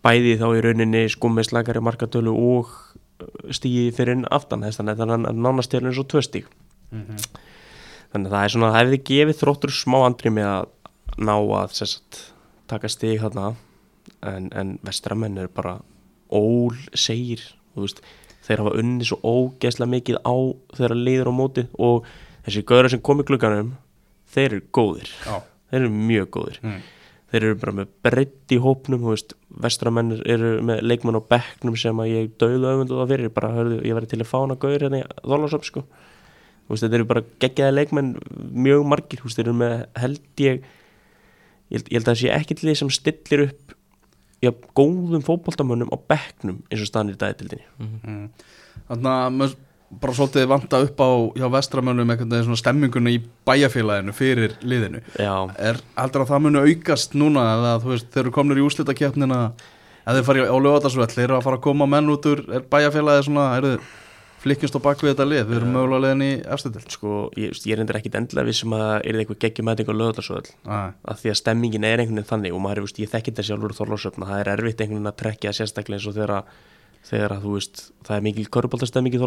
[0.02, 2.70] bæði þá í rauninni skummið slagari markatölu og
[3.54, 6.48] stígi fyrir inn aftan þess þannig að það er nánast til eins og tvö stíg
[8.12, 10.70] þannig að það er svona það hefði gefið þróttur smá andri með að
[11.22, 12.22] ná að sérst,
[12.72, 13.52] taka stíg þarna
[14.26, 15.78] en, en vestramenn er bara
[16.32, 17.44] ól segir
[17.76, 18.02] veist,
[18.46, 20.36] þeir hafa unni svo ógeðslega mikið á
[20.78, 22.08] þeirra liður á móti og
[22.46, 23.76] þessi gauðra sem kom í klukkanum
[24.32, 25.38] þeir eru góðir Já.
[25.70, 26.82] þeir eru mjög góðir Mm.
[27.32, 29.06] þeir eru bara með breytt í hópnum
[29.64, 33.78] vestramenn eru með leikmenn á bekknum sem að ég döðu öfundu það fyrir bara, hörðu,
[33.88, 35.86] ég verði til að fána gauður hérna í Þorlásöp sko
[36.72, 38.12] þetta eru bara geggjaði leikmenn
[38.56, 40.68] mjög margir, þeir eru með held ég
[41.72, 43.76] ég held, ég held að það sé ekki til því sem stillir upp
[44.42, 48.24] já, góðum fótboltamönnum á bekknum eins og staðan í dagitildinni Mm.
[48.88, 49.60] Þannig að maður
[50.02, 55.02] bara svolítið vanta upp á hjá vestramönnum einhvern veginn svona stemminguna í bæjarfélaginu fyrir liðinu.
[55.20, 58.66] Já, Er heldur að það muni aukast núna eða þú veist þeir eru komnir í
[58.66, 59.40] úrslitakeppnina
[60.06, 62.64] eða þeir fara á lögatarsvell, þeir eru að fara að koma menn út úr er
[62.72, 63.74] bæjarfélagið svona, eru
[64.42, 67.82] flikkjumst á bakvið þetta lið, við erum mögulega leiðin í efstendil sko, ég, ég er
[67.84, 71.86] endur ekkit endilega vissum að er eitthvað geggjumæting á lögðarsöðl Nei, að því að stemmingin
[71.86, 74.82] er einhvern veginn þannig og maður, veist, ég þekki þetta sjálfur þorlásöfna, það er erfitt
[74.82, 76.70] einhvern veginn að trekja sérstaklega eins og þegar, að-
[77.12, 79.22] þegar að veist, það er mikil köruboltastemming í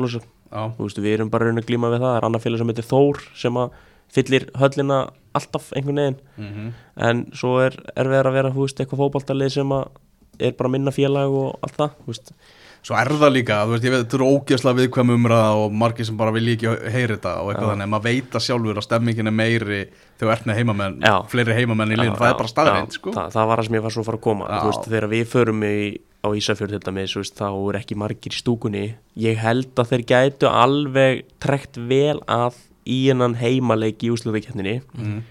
[0.79, 2.11] veist, við erum bara raun að glíma við það.
[2.15, 3.79] Það er annar félag sem heitir Þór sem að
[4.15, 4.99] fyllir höllina
[5.35, 6.19] alltaf einhvern veginn.
[6.39, 6.69] Mhm,
[7.09, 9.89] en svo er erfiðar að vera, veist, eitthvað fótboltalið sem að
[10.39, 11.97] er bara minna félag og allt það,
[12.85, 16.05] Svo er það líka, þú veist, ég veit, þetta eru ógeðslega viðkvæm umræða og margir
[16.05, 17.71] sem bara vilja ekki heyri þetta og eitthvað Já.
[17.73, 21.15] þannig, maður veit að sjálfur að stemmingin er meiri þegar þú ert með heimamenn, Já.
[21.33, 23.15] fleiri heimamenn í liðin, það er bara staðreind, Já, sko.
[23.17, 24.59] það, það var það sem ég var svo að fara að koma Já.
[24.61, 25.75] þú veist, þegar við förum í,
[26.25, 28.85] á Ísafjörð til dæmis, þú veist, þá er ekki margir í stúkunni
[29.25, 35.23] ég held að þeir gætu alveg trekt vel að í hennan heimaleik í úslutakefninni Mhm.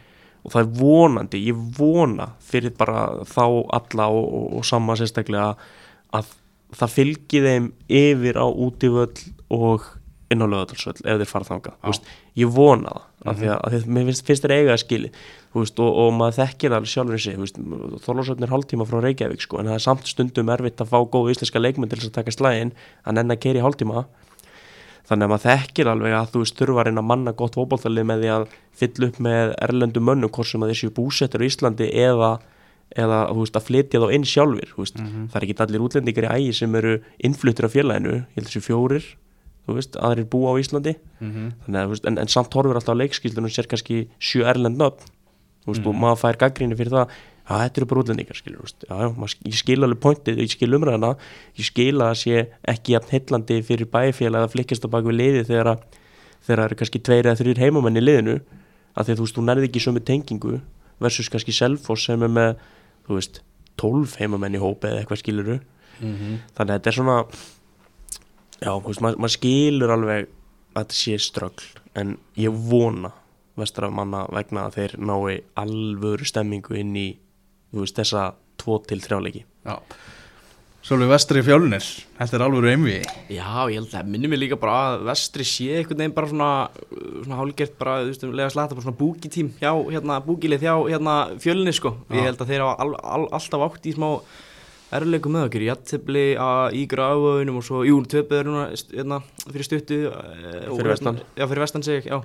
[0.44, 3.46] og það er vonandi, ég vona fyrir bara þá
[3.78, 5.54] alla og, og, og sama sérstaklega
[6.13, 6.34] að
[6.79, 7.69] það fylgi þeim
[8.01, 9.89] yfir á útivöll og
[10.33, 12.03] inn á lögadalsvöll ef þeir fara þangað,
[12.39, 15.12] ég vona það af því að, mér finnst, finnst þeir eiga að skili
[15.53, 17.59] veist, og, og maður þekkir alveg sjálfur veist,
[18.05, 21.36] þorlásvöllin er hálftíma frá Reykjavík, sko, en það er samt stundum erfitt að fá góðu
[21.36, 24.05] íslenska leikmenn til þess að taka slægin að nenn að keiri hálftíma.
[25.03, 28.33] Þannig að maður þekkir alveg að þú veist þurfa að manna gott fótballtalið með því
[28.33, 28.45] að
[28.79, 32.38] fylla upp með erlendu mönnum hvort sem að séu búsettur í Íslandi eða,
[32.99, 35.01] eða veist, að flytja þá inn sjálfur þú veist.
[35.01, 38.63] það er ekki allir útlendingar í ægi sem eru innfluttir af félaginu, ég held þessu
[38.67, 39.10] fjórir
[39.63, 40.95] þú veist, aðrir búa á Íslandi.
[41.19, 41.51] Mhm.
[41.65, 44.77] þannig að, þú veist, en, en samt horfur alltaf á leikskildunum sér kannski sjö erlend
[44.77, 45.08] nöfn
[45.63, 47.13] þú veist, og maður fær gaggríni fyrir það.
[47.43, 48.38] Að þetta eru bara útlendingar,
[49.43, 51.10] ég skil alveg pointið, ég skil umræðina
[51.60, 55.17] ég skil að það sé ekki jafn heillandi fyrir bæfélag að flikkast á bak við
[55.19, 55.82] liði þegar að
[56.43, 58.38] þegar það eru kannski tveir eða þrýr heimamenn í liðinu.
[58.95, 60.62] Að því að þú nærði ekki sömu tengingu
[61.03, 62.56] versus kannski Selfoss sem er með
[63.08, 63.42] þú veist,
[63.78, 65.60] 12 heimamenn í hópi eða eitthvað skiluru
[66.02, 66.39] Mhm.
[66.58, 67.18] þannig að þetta er svona
[68.62, 70.28] já, þú veist, maður mað skilur alveg
[70.76, 73.12] að þetta sé ströggl en ég vona
[73.58, 77.08] vestra manna vegna að þeir nái alvöru stemmingu inn í
[77.74, 79.78] þú veist, þessa 2-3 leiki Já.
[80.84, 81.86] Svolítið vestri fjölunir,
[82.17, 82.96] þetta er alveg einvi.
[83.32, 86.28] Já, ég held að það minnir mig líka bara að vestri sé einhvern veginn bara
[86.28, 86.50] svona,
[87.24, 90.74] svona hálgert bara, þú veist, um lega slata bara svona búkitím hjá, hérna, búkilið hjá,
[90.91, 91.93] hérna, fjölni, sko.
[92.10, 92.17] Já.
[92.19, 94.10] Ég held að þeir hafa al, al, alltaf átt í smá
[95.00, 100.02] erleikum með okkur, jættibli í gráðunum og svo, jú, töpuður núna, st- hérna, fyrir stuttu.
[100.12, 101.15] eh, og Fyrir vestan.
[101.24, 102.19] hérna- Já, fyrir vestan segi ég, já.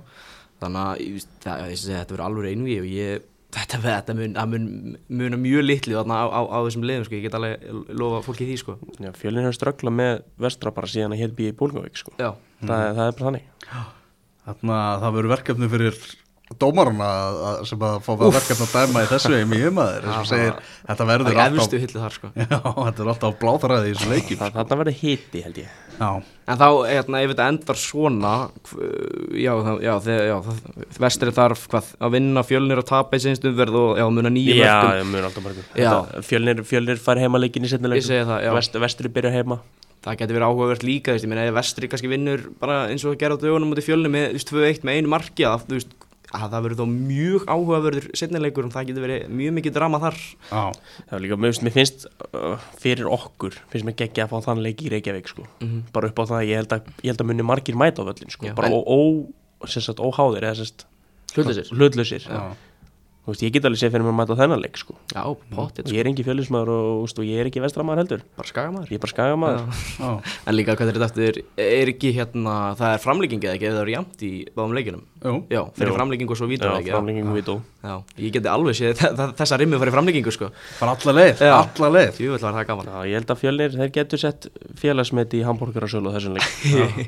[0.58, 3.22] Þannig að, ég það, ég segi, þetta verður alveg einví og ég,
[3.58, 7.26] þetta, þetta mun, mun, muna mjög litlu þarna á, á, á þessum liðum, sko, ég
[7.26, 8.78] get alveg lofa fólki því, sko.
[9.02, 12.14] Já, fjölinn hefur ströggla með vestra bara síðan að hér býja í Bólgavík sko.
[12.20, 12.32] Já.
[12.62, 13.54] það, það er bara þannig
[14.48, 15.96] Þannig að það verður verkefni fyrir
[16.56, 20.26] dómarana að- að- sem að fá verkefni að dæma í þessu heim í eins og
[20.30, 20.54] segir,
[20.88, 22.30] þetta verður er alltaf sko.
[22.40, 26.10] Já, þetta er alltaf bláþaræði í þessu leikjum það, þarna verður hiti held ég Já,
[26.48, 28.32] En þá, hérna, ef þetta endar svona,
[29.36, 30.60] já, það, já, þegar, já, það,
[31.04, 34.76] vestri þarf hvað, að vinna fjölnir og tapa í sinnstumverð og, já, muna nýju Já,
[34.78, 34.94] mörgum.
[35.02, 35.90] ég mun alltaf mörgum Já.
[35.90, 37.72] Þetta- Fjölnir, fjölnir fær heimaleikin í
[38.46, 38.54] já.
[38.56, 39.58] Vest, Vestri byrja heima
[40.06, 43.20] Það getur verið áhugavert líka, ég meina, ef vestri kannski vinnur bara eins og það
[43.24, 45.74] gerði á dögunum út í fjölnir með, þú veist, 2-1 með einu marki, að, þú
[45.74, 45.96] veist,
[46.36, 50.18] að það verður þá mjög áhugaverður setnilegur og það getur verið mjög mikið drama þar.
[50.50, 50.62] já,
[51.08, 54.44] Það er líka, mér finnst, mér finnst uh, fyrir okkur, finnst mér geggja að fá
[54.50, 55.46] þann leik í Reykjavík sko.
[55.64, 55.82] Mhm.
[55.92, 58.30] bara upp á það, ég held að, ég held að muni margir mæta á völlin
[58.34, 58.46] sko.
[58.50, 58.54] Já.
[58.54, 59.00] bara En- ó, ó,
[59.64, 60.84] óháðir eða sagt,
[61.34, 61.68] Hlutlausir.
[61.72, 62.54] hlutlausir já,
[63.28, 64.94] Þú veist, ég get alveg séð fyrir mér að mæta á þennan leik sko.
[65.12, 65.20] Já,
[65.52, 68.48] potið, og ég er engi fjölismæður og, og ég er ekki vestramaður heldur bara
[68.88, 69.58] er bara skagamæður
[70.00, 70.12] já
[70.48, 73.76] En líka, hvað er þetta eftir, er ekki hérna, það er framlegging eða ekki, eða
[73.76, 75.02] það eru jæmt í báðum leikinum?
[75.50, 75.96] Já, fyrir Jú.
[75.98, 77.00] framlegging og svo vítum Já,
[77.34, 80.48] við dó Já, ég geti alveg séð þe- þe- þessa rimmu farið framleggingu sko.
[80.80, 81.54] Bara alla leið, Já.
[81.62, 82.16] alla leið.
[82.18, 82.86] Jú, var það gaman.
[82.90, 84.48] Já, ég held að fjölnir, þeir getur sett
[84.82, 86.48] félagsmet í hambúrgarasölu á þessum leik.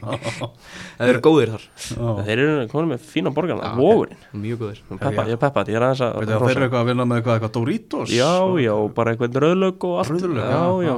[1.00, 1.64] Það eru góðir þar.
[1.90, 2.10] Já.
[2.28, 4.78] Þeir eru konum með fína borgarna, Já, vógurinn Mjög góðir.
[4.94, 7.34] Peppa, Ég er peppað, ég er aðeins að þeir eru eitthvað að vinna með eitthvað,
[7.40, 8.08] eitthvað Doritos?
[8.14, 10.94] Já, já, og bara eitthvað rauðlaug og allt Rauðlauk, Já, já,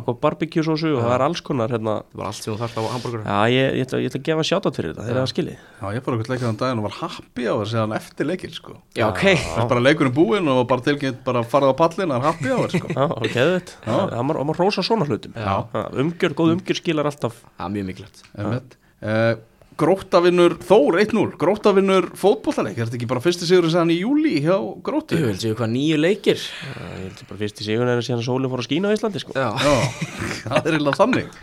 [7.02, 7.08] já, já.
[7.08, 8.74] Já, Já, happy þess að eftir leikinn, sko.
[8.94, 9.22] Já, ok.
[9.42, 12.48] Það er bara leikurinn búinn og bara tilkynnt bara farið á pallin, það er happy
[12.52, 12.88] á þess, sko.
[12.94, 15.32] Já, ok, þetta Það má- rósa svona hlutum.
[15.34, 15.56] Já.
[16.02, 17.40] Umgjör, góð umgjör skilar alltaf.
[17.58, 18.22] Það er mjög mikilvægt.
[18.38, 18.76] Einmitt.
[19.02, 19.34] Eh,
[19.82, 24.36] Gróttavinnur Þór 1-0 Gróttavinnur fótbollaleik Er þetta ekki bara fyrsti sigur sem hann í júli
[24.44, 24.54] hjá
[24.86, 25.18] Gróttu?
[25.18, 26.40] Þú vil séu hvað nýju leikir.
[26.42, 28.92] Ég held ég bara fyrst í sigun er að síðan að sólinn fór að skína
[28.92, 29.34] á Íslandi sko.
[29.36, 29.74] Já, Já,
[30.46, 31.36] það er eiginlega þannig.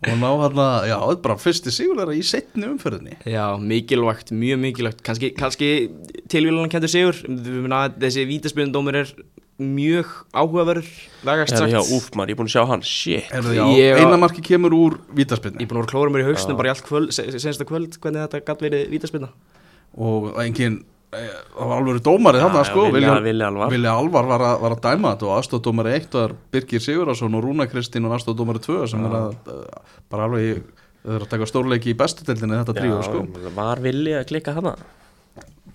[0.00, 3.18] Og ná hann að, já, þetta er bara fyrsti sigur þeirra í setni umferðinni.
[3.28, 5.02] Já, mikilvægt, mjög mikilvægt.
[5.04, 5.70] Kannski, kannski
[6.32, 7.20] tilvílan kentur sigur.
[7.28, 9.12] Við meina að þessi vítaspjöndómur er
[9.60, 10.88] mjög áhugaverður.
[11.22, 13.30] Vegast Herra, sagt já, úf maður, ég er búin að sjá hann, shit.
[13.36, 16.28] Erðu, já, Ég- eina marki kemur úr vítaspinni Ég er búin að klóra mér í
[16.30, 19.28] hausnum bara í allt kvöld, se- senasta kvöld hvernig þetta gætt verið vítaspinna
[20.00, 23.70] og engin eh, það var alveg dómarið þarna Já, sko já, Vilja- Vilja Alvar.
[23.74, 27.42] Vilja Alvar var að, var að dæma þetta og aðstofdómari 1 var Birgir Sigurðarsson og
[27.44, 30.62] Rúna Kristín og aðstofdómari 2 sem er að eh, bara alveg
[31.00, 33.26] þau eru að taka stórleiki í bestu deildinni þetta tríu sko.
[33.56, 34.74] var villi að klikka hana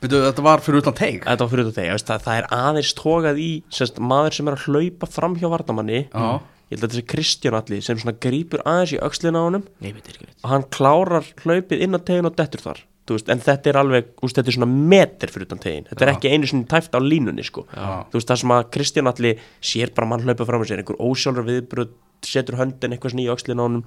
[0.01, 1.21] Byrju, þetta var fyrir utan teig.
[1.23, 4.58] Þetta var fyrir þetta þegar, það, það er aðeins tókað í semst, maður sem er
[4.58, 6.27] að hlaupa fram hjá varnamanni Já.
[6.65, 9.65] Ég held að þessi Kristján allir sem grípur aðeins í öxlina á honum.
[9.86, 12.81] Nei, veit ekki veit og hann klárar hlaupið inn á tegin og dettur þar
[13.13, 16.12] veist, en þetta er alveg, úst, þetta er svona meter fyrir utan tegin, þetta er
[16.15, 17.67] ekki einu svona tæft á línunni sko,
[18.13, 21.45] veist það sem að Kristján allir sér bara mann hlaupa fram með sér einhver ósjálfur
[21.51, 21.93] viðbröð,
[22.25, 23.86] setur höndin eitthvað svona í öxlina á honum.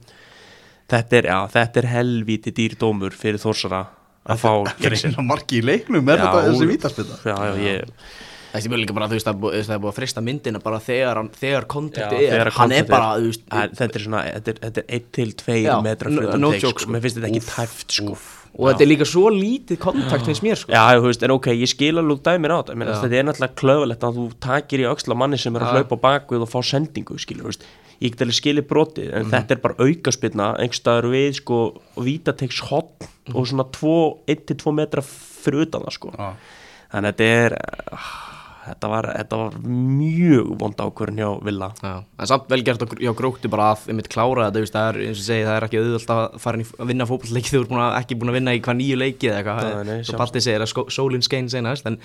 [0.89, 3.83] Þetta er, já, þetta er helvíti dýrdómur fyrir Þórsara
[4.29, 7.93] að fá Það er marki í leiknum er Já, þetta þessi vítaspinna já, já, ég,
[8.49, 10.61] Þessi mjög líka bara, þú veist, það er búið- það er búið að frista myndina
[10.65, 13.99] bara þegar, hann- þegar kontakti Já, er, þegar hann er bara, þú veist, að, þetta
[13.99, 16.51] er svona, þetta er, þetta er 1 til 2 Já, metra no- fyrir utan no
[16.55, 16.93] teig, joke, sko, sko.
[16.97, 18.15] mér finnst þetta ekki tæft sko.
[18.59, 20.73] og þetta er líka svo lítið kontakt finnst mér, sko.
[20.73, 22.73] Já, þú veist, en ok, ég skil alveg dæmir á þetta.
[22.89, 22.97] Já.
[23.05, 25.73] Þetta er náttúrulega klöfulegt að þú takir í öxla manni sem er að Já.
[25.77, 27.69] hlaupa á bakvið og fá sendingu, skilur, þú veist
[28.01, 29.17] Ég get alveg skilið brotið, Mhm.
[29.19, 33.35] en þetta er bara aukaspilna einhverstaðar við, sko, vítategs hotn Mhm.
[33.37, 33.65] og svona
[34.27, 36.35] 1-2 metra fyrir utan það, sko Já.
[36.93, 37.57] Þannig að þetta er,
[37.93, 38.38] ah,
[38.69, 41.69] þetta var, þetta var mjög vond ákvörðin hjá Villa.
[41.83, 45.23] Já, en samt vel gert hjá gróttu bara að einmitt klára þetta, það er, eins
[45.23, 47.97] og segi, það er ekki auðvöld að fara að vinna fótballleiki þú ert búin að,
[48.03, 50.19] ekki búin að vinna í hvað nýju leiki eða eitthvað, svo.
[50.23, 51.99] Patti segir að skó- sólin skein senast, en,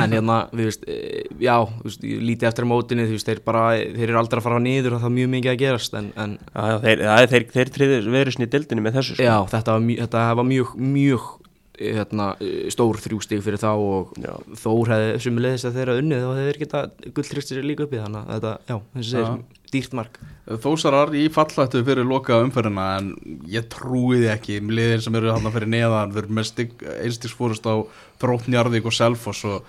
[0.00, 4.08] en hérna, þú veist, eh, já, veist, lítið eftir mótinu, þú veist, þeir bara, þeir
[4.08, 6.78] eru aldrei að fara niður og það er mjög mikið að gerast, en, en Já,
[6.84, 8.36] þeir, já, þeir, þeir triðir veðurinn
[11.80, 12.26] hérna,
[12.72, 14.32] stór þrjústig fyrir þá og Já.
[14.60, 16.82] Þór hefði sumulegðist að þeirra unnið og þeir geta
[17.16, 20.18] gulltrykst sér líka upp í þannig að þetta, já, eins og segir, dýrt mark.
[20.64, 23.12] Þósarar í fallættu fyrir loka umferðina en
[23.50, 26.52] ég trúi því ekki liðir sem eru hann fyrir neðan við erum með
[26.98, 27.74] einstigsfórust á
[28.20, 29.64] Þróttnjarðvík og Selfoss og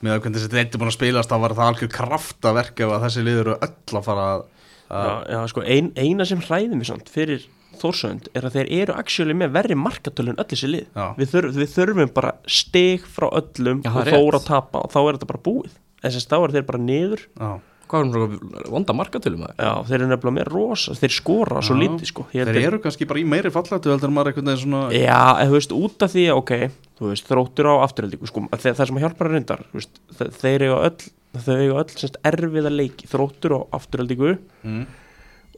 [0.00, 3.02] með að hvernig þessi er búin að spilast þá var það algjör kraftaverk ef að
[3.04, 4.48] þessi liðir eru öll að fara að
[4.90, 7.44] Já, já, sko, ein, eina sem hræði mig samt fyrir
[7.80, 10.86] Þórsönd er að þeir eru actually með verri markatölu en öll þessi lið.
[11.16, 14.84] Við, þurf, við þurfum bara stig frá öllum Já, það og er þóra að tapa
[14.84, 15.74] og þá er þetta bara búið.
[16.04, 17.26] Þess að þá er þeir bara niður.
[17.40, 17.50] Já.
[17.90, 21.74] Hvað var það vonda markatölum að já, þeir eru nefnilega með rosa, þeir skora svo
[21.74, 22.24] lítið sko.
[22.30, 25.56] Þeir eru kannski bara í meiri fallættu heldur en maður veginn svona Já, en þú
[25.56, 26.52] veist, út af því að, ok,
[27.00, 29.80] þú veist, þróttur á afturheldingu, sko, að þe- það sem að hjálpar að reyndar, þú
[29.80, 31.08] veist, þe- þeir eiga öll,
[31.48, 34.36] þau eiga öll, semst, erfiða leiki, þróttur á afturheldingu.
[34.62, 34.86] Mm.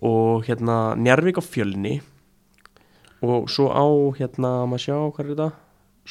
[0.03, 2.01] og hérna Njarvík á fjölni
[3.23, 3.87] og svo á,
[4.19, 5.49] hérna, maður sjá, hvað er þetta,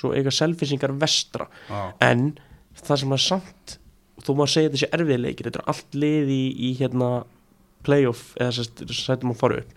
[0.01, 1.81] svo eiga selfisingar vestra, Já.
[2.07, 2.31] en
[2.79, 3.77] það sem að samt,
[4.21, 7.11] þó maður segja þessi erfiða leikir, þetta er allt lið í, í hérna,
[7.85, 9.73] playoff, eða sætum að fara upp,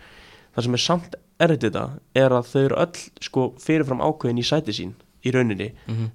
[0.55, 4.47] það sem er samt erfitt þetta er að þau eru öll sko fyrirfram ákveðin í
[4.47, 4.93] sæti sín
[5.25, 5.71] í rauninni,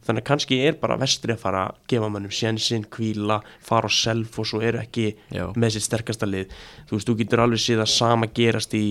[0.06, 3.92] þannig að kannski er bara vestri að fara að gefa mannum sjensinn, kvíla, fara á
[3.92, 5.48] self og svo eru ekki Já.
[5.58, 6.54] með sitt sterkasta lið.
[6.86, 8.84] Þú veist, þú getur alveg séð að sama gerast í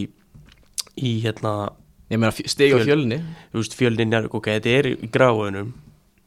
[0.99, 1.71] í hérna,
[2.09, 3.18] Ég meina stegi á Fjöl- fjölni.
[3.53, 5.73] Þú veist, fjölni Njarvík, ok, þetta er í gráðunum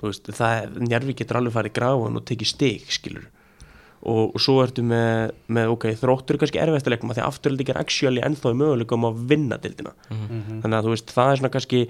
[0.01, 3.25] þú veist, það er, Njarvík getur alveg farið í gráðun og tekið stig, skilur
[4.01, 7.21] og, og svo ertu með, með ok, þróttur er kannski erfiðast að leikum að því
[7.21, 11.29] að afturhaldi er actually ennþá í möguleikum að vinna dildina þannig að þú veist, það
[11.33, 11.81] er svona kannski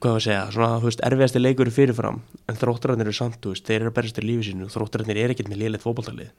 [0.00, 3.64] hvað að segja, svona þú veist, erfiðasti leikur fyrirfram, en þrótturarnir eru samt, þú veist,
[3.66, 6.30] þeir eru að berjast í lífi sínu, þrótturarnir er ekkert með liðleitt fótballtalið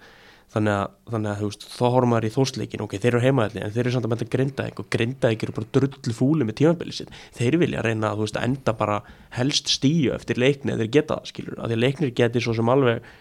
[0.51, 3.73] þannig að, þannig að veist, þá horfum maður í þórsleikin ok, þeir eru heimaðalli, en
[3.73, 7.17] þeir eru samt að menta grindaðing og grindaðing eru bara drull fúli með tímabilið sitt
[7.37, 9.01] þeir vilja reyna að, veist, enda bara
[9.37, 12.57] helst stíu eftir leikni eða þeir geta það, skilur, að því að leiknir geti svo
[12.57, 13.11] sem alveg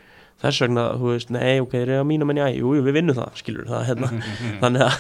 [0.40, 2.96] þess vegna, þú veist, nei, ok, þeir eru að mínu menn, já, jú, jú, við
[2.96, 4.10] vinnum það, skilur það, hérna,
[4.62, 4.98] þannig að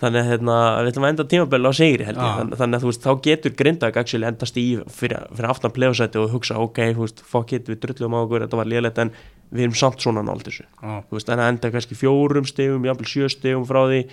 [0.00, 2.56] þannig að hérna, við ætlum að enda tímabili á sigri held ég, Já.
[2.56, 4.64] þannig, að þú veist, þá getur Grindag actually endast í
[4.96, 8.46] fyrir, fyrir aftan play-offsæti og hugsa, ok, þú veist, fuck it, við drullum á okkur,
[8.46, 9.12] þetta var liðlegt en
[9.50, 13.10] við erum samt svona nált þessu, þú veist, en að enda kannski fjórum stegum, jafnvel
[13.10, 14.04] sjö stegum frá því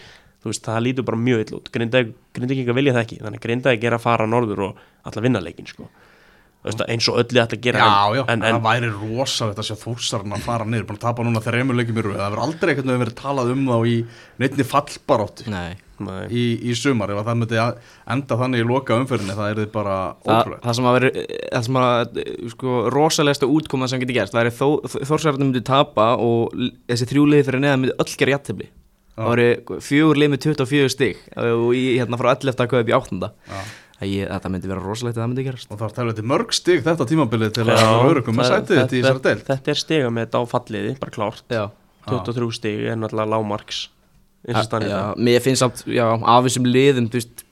[0.41, 1.71] þú veist, það lítur bara mjög ill út.
[1.73, 5.69] Að vilja það ekki, þannig að Grindag er að fara norður og alltaf vinna leikin,
[5.69, 5.87] sko.
[6.57, 9.67] Þú veist, eins og öllu þetta gera Já, já, en, en, það væri rosalegt að
[9.69, 12.71] sjá þósarinn að fara niður, að tapa núna þreymur leikjum í röð, það verður aldrei
[12.71, 13.97] einhvern veginn verið talað um þá í
[14.41, 15.51] neittni fallbaráttu.
[15.53, 15.86] Nei Nei.
[16.31, 17.59] Í, í sumar, ef að það myndi
[18.15, 20.63] enda þannig í loka umferðinni, það er þið bara Þa, ótrúlegt.
[20.67, 21.11] það sem að veri
[21.53, 22.19] það sem að
[22.53, 24.67] sko, rosalegasta útkoma sem getur gerst það er þó,
[25.09, 26.53] þórsararnir myndi tapa og
[26.91, 28.69] þessi þrjúliði fyrir neðan myndi öll gera jættefli
[29.17, 29.49] það veri
[29.81, 32.53] fjögur lið með 24 stig og í, hérna frá 11.
[32.67, 33.31] að upp í 8.
[33.49, 33.59] Já.
[34.05, 36.83] ég, þetta myndi vera rosalegt að það myndi gerast og það tælið til mörg stig
[36.85, 39.79] þetta tímabilið til að vera örugum með það- sætið þetta í þessari deild Þetta er
[39.81, 41.63] stiga með þetta á falliði, bara klárt Já,
[42.11, 43.79] 23 stig er náttúrulega lágmarks
[45.27, 47.43] mér finnst samt, já, af þessum liðum, þú veist,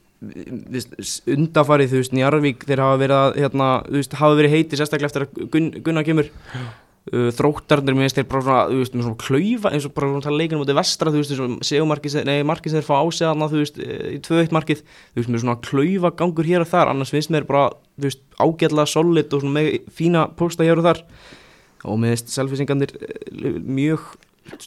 [1.30, 5.12] undafarið, þú veist, Njarvík, þeir hafa verið að, hérna, þú veist, hafa verið heiti sérstaklega
[5.12, 6.32] eftir að Gun, Gunnar kemur.
[7.06, 10.08] Uh, þróttarnir, mér finnst þeir bara svona, þú veist, með svona klaufa, eins og bara
[10.10, 13.50] svona tala leikinu mútið vestra, þú veist, þessum segumarkið, nei, markið sem þeir fá áseðana,
[13.52, 16.94] þú veist, eh, í 2-1 markið, þú veist, með svona klaufa gangur hér og þar,
[16.96, 20.88] annars finnst mér bara, þú veist, ágætlega solid og svona með fína pósta hér og
[20.88, 21.04] þar.
[21.86, 22.96] Og með selfisingarnir
[23.62, 24.10] mjög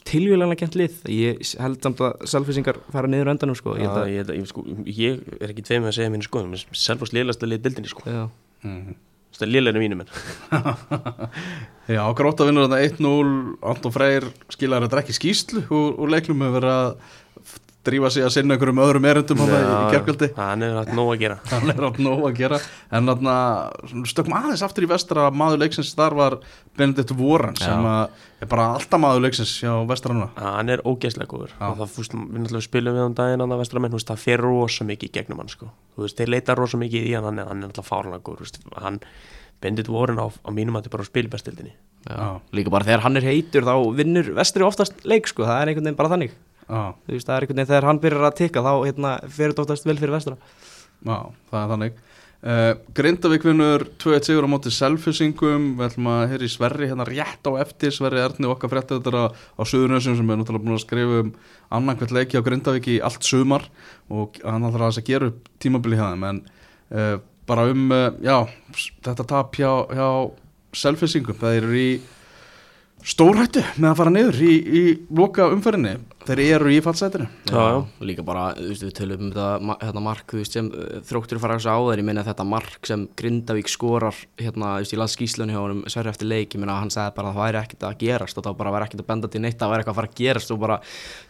[0.09, 0.95] tilvíðanlega kent lið.
[1.13, 3.75] Ég held samt að selfisingar fara niður á endanum sko.
[3.79, 7.13] Ég að, ég, ég, sko, ég er ekki tveim með að segja mínu skoðum Selvfors
[7.15, 8.03] liðlast að liða dildinni sko.
[8.07, 8.25] Já,
[8.63, 8.97] Mhm.
[9.39, 10.09] Það er liðlega mínum en.
[11.95, 13.29] Já, gróta vinnur þetta 1-0
[13.71, 17.53] Anton Freyr skilar þetta ekki skýslu úr, úr leiknum hefur verið að
[17.87, 21.21] drífa sig að sinna einhverjum öðrum erendum hann í gerkvöldi Hann er hægt nóg að
[21.23, 21.37] gera.
[21.51, 22.59] Hann er átt nóg að gera.
[22.91, 23.35] En þarna
[24.11, 26.37] stökkum aðeins aftur í vestra maður leiksins þar var
[26.79, 31.55] Benedikt Voran sem að er bara alltaf maður leiksins hjá vestrana Hann er ógeðslega góður.
[31.69, 34.43] Og það fúst, við náttúrulega spilum við um daginn hann að vestramenn, veist, það fer
[34.43, 37.49] rosa mikið í gegnum hann sko, veist, þeir leita rosa mikið í hann hann er,
[37.51, 39.01] hann er náttúrulega fárlega góður, hann
[39.59, 41.73] bendit vorin á, á mínum að þetta bara á spilbestildinni
[42.55, 45.43] líka bara þegar hann er heitur þá vinnur vestri oftast leik sko.
[45.43, 46.37] Það er einhvern veginn bara þannig
[46.69, 49.51] Já, þú veist það er einhvern veginn þegar hann byrjar að tikka þá hérna, fer
[49.51, 50.35] þetta oftast vel fyrir vestra.
[51.01, 51.17] Já,
[51.49, 51.97] það er þannig.
[52.39, 57.49] Uh, Grindavík vinnur 2-1 sigur á móti selfisingum við ætlum að heyri Sverri hérna rétt
[57.49, 57.91] á eftir.
[57.91, 61.33] Sverri Erni okkar fréttið þetta á Suðurnössum sem er náttúrulega búin að skrifa um
[61.75, 63.65] annan hvert leiki á Grindavík í allt sumar.
[64.07, 66.23] Og hann ætlar að gera upp tímabili þeim.
[66.29, 66.39] En
[66.93, 67.17] uh,
[67.49, 68.37] bara um uh, já,
[69.09, 70.07] þetta tap hjá, hjá
[70.79, 71.89] selfisingum, það eru í
[73.03, 74.83] stórhættu með að fara niður í, í
[75.15, 75.97] loka umferðinni
[76.29, 76.79] þeir eru í
[77.49, 77.63] já.
[78.05, 81.41] líka bara, þú veist, við tölum um þetta hérna mark, þú veist, sem uh, þróttur
[81.41, 85.15] fara þessu áður, ég meina þetta mark sem Grindavík skorar, hérna, þú veist, ég las
[85.17, 87.87] skýslunni hjá honum sverri eftir leik, ég meina hann sagði bara að það væri ekkert
[87.89, 90.01] að gerast og það bara væri ekkert að benda til neitt, það væri eitthvað að
[90.01, 90.79] fara að gerast og bara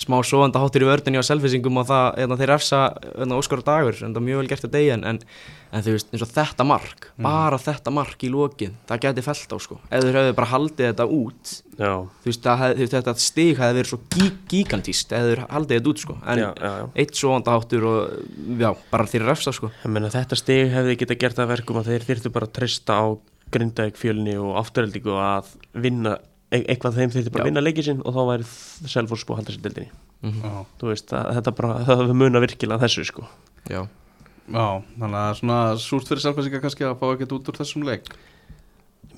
[0.06, 3.96] smá svoðanda háttur í vördinni á selfisingum og það, hérna, þeir refsa hérna, Óskar dagur,
[4.04, 5.24] en það er mjög vel gert að degja en, en,
[5.72, 9.56] en þú veist, eins og þetta mark bara þetta mark í lokin, það gæti felt
[9.56, 12.84] á sko, ef þeir hefðu bara haldið þetta út Já, þú veist, það hef, þú
[12.84, 16.16] veist þetta stig hefði verið svo gí, gigantíst eða þeir haldið þetta út sko.
[16.20, 16.88] En já, já, já.
[17.00, 19.70] eitt svo áttur og já, bara þeir refsa sko.
[19.86, 23.00] Ég meina, þetta stig hefði geta gert að verkum að þeir þyrftu bara að treysta
[23.00, 23.08] á
[23.50, 26.18] Grindavík fjölni og afturheldingu að vinna
[26.52, 28.50] e eitthvað þeim þyrftu bara að vinna leikið sinn og þá væri
[28.92, 30.54] Selfors búið að halda sér dildinni já.
[30.82, 33.26] þú veist, að, þetta bara, það muna virkilega þessu sko.
[33.70, 33.86] Já,
[34.50, 37.86] Já, þannig að er svona súrt fyrir selfhæsingar kannski að fá ekkert út úr þessum
[37.86, 38.08] leik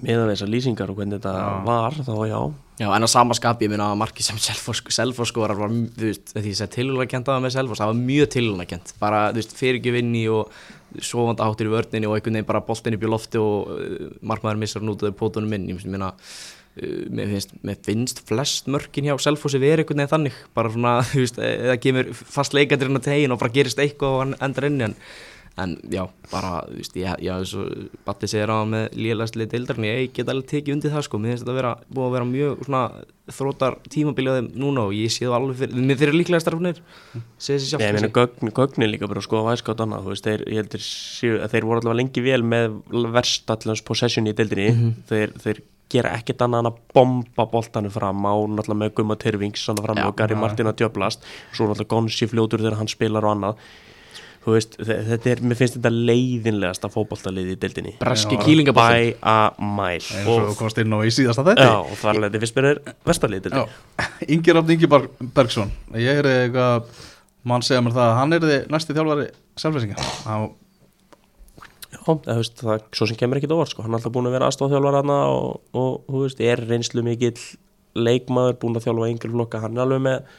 [0.02, 1.48] með að þessar lýsingar og hvernig þetta Já.
[1.68, 2.38] var þá já,
[2.82, 6.34] já en að sama skapi ég minna að marki sem Selfoss skorar var, þú veist,
[6.36, 6.78] því að
[7.30, 10.56] það með Selfoss, það var mjög tilhjóðlega kent bara, þú veist, fyrir ekki vinni og
[11.00, 14.64] svovandi áttur í vörninni og einhvern veginn bara boltin upp í lofti og uh, markmaður
[14.64, 16.16] missar af pótunum inn, ég minna
[16.72, 20.36] Uh, mér finnst, mér finnst flest mörkin hjá Selfossi verið einhvern veginn þannig.
[20.56, 24.22] Bara svona, þú veist, eða kemur fast leikandirinn á tegin og bara gerist eitthvað og
[24.22, 24.96] hann endar inni en,
[25.60, 29.50] en já, bara, þú veist, ég, já, eins og Batti segir á hann með líðlæstlið
[29.52, 32.30] deildarinn, ég get alveg tekið undir það sko, mér finnst þetta vera, búið að vera
[32.30, 32.84] mjög svona
[33.32, 36.80] þrótar tímabilið á þeim núna og ég sé það alveg fyrir, mér eru líklega starfnir.
[37.36, 40.16] Segir sér sjálf Nei, ég meina gögn, gögnin líka bara að skoða væskátt annað, þú
[40.16, 40.88] veist, þeir, ég heldur
[41.46, 42.80] að þeir voru allavega lengi vel með
[43.20, 48.24] verst allans possession í deildinni, þeir, þeir gera ekkert annað en að bomba boltanum fram
[48.24, 50.40] á náttúrulega með Gumma Tyrfings svona fram Já, og Gary já.
[50.40, 53.66] Martin að djöblast svo náttúrulega Gonsi fljótur þegar hann spilar og annað
[54.42, 57.92] þú veist, þe- þetta er, mér finnst þetta leiðinlegasta fótboltaliði í deildinni.
[58.02, 60.02] Kýlingaballin by a mile.
[60.02, 62.82] Eins og komast inn á í síðasta þetta já, og þar leði fyrst mér er
[63.12, 64.02] vestalið Já, deildinni.
[64.38, 64.90] Ingi Rafn Ingi
[65.38, 66.90] Bergson ég er eitthvað
[67.44, 69.30] mann segja mér það að hann er þið næsti þjálfari
[69.62, 70.50] selfleysinga hann
[71.92, 73.84] Já, það, veist, það svo sem kemur ekkit óvart sko.
[73.84, 77.36] hann er alltaf búin að vera aðstofþjálfar hana og, og þú veist, er reynslu mikill
[78.00, 79.60] leikmaður, búin að þjálfa yngri flokka.
[79.66, 80.38] Hann er alveg með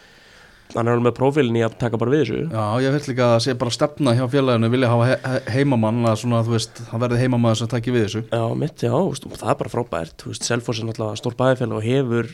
[0.74, 2.38] hann er alveg með prófílinn í að taka bara við þessu.
[2.52, 6.04] Já, ég veit líka að sé bara stefna hjá félaginu vilja hafa he he heimamann
[6.08, 8.22] að svona, þú veist, það verði heimamann sem takki við þessu.
[8.32, 10.16] Já, mitt, já, veist, það er bara frábært.
[10.22, 12.32] Þú veist, Selfoss er náttúrulega stór bæðifélag og hefur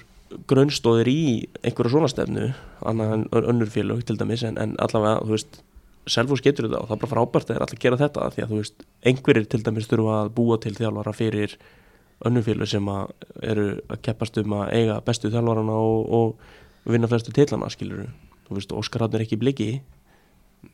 [0.50, 1.20] grunnstóðir í
[1.64, 2.50] einhverju svona stefnu
[2.86, 5.62] annað en ön- önnur félög til dæmis en, en allavega, þú veist
[6.08, 8.52] Selfoss getur þetta og það er bara frábært að þeir allir gera þetta því að
[8.52, 11.56] þú veist, einhverjir til dæmis þurfa að búa til þjálfara fyrir
[12.28, 13.10] önnur félög sem að
[13.44, 18.06] eru að keppast um að eiga bestu þjálfarana og, og vinna flestu tillana, skilur
[18.48, 19.70] þú veist, Óskar hann er ekki bliki.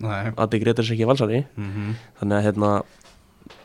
[0.01, 0.33] Nei.
[0.41, 1.45] Addi Gretars er ekki valsari.
[1.59, 2.71] Mm þannig að hérna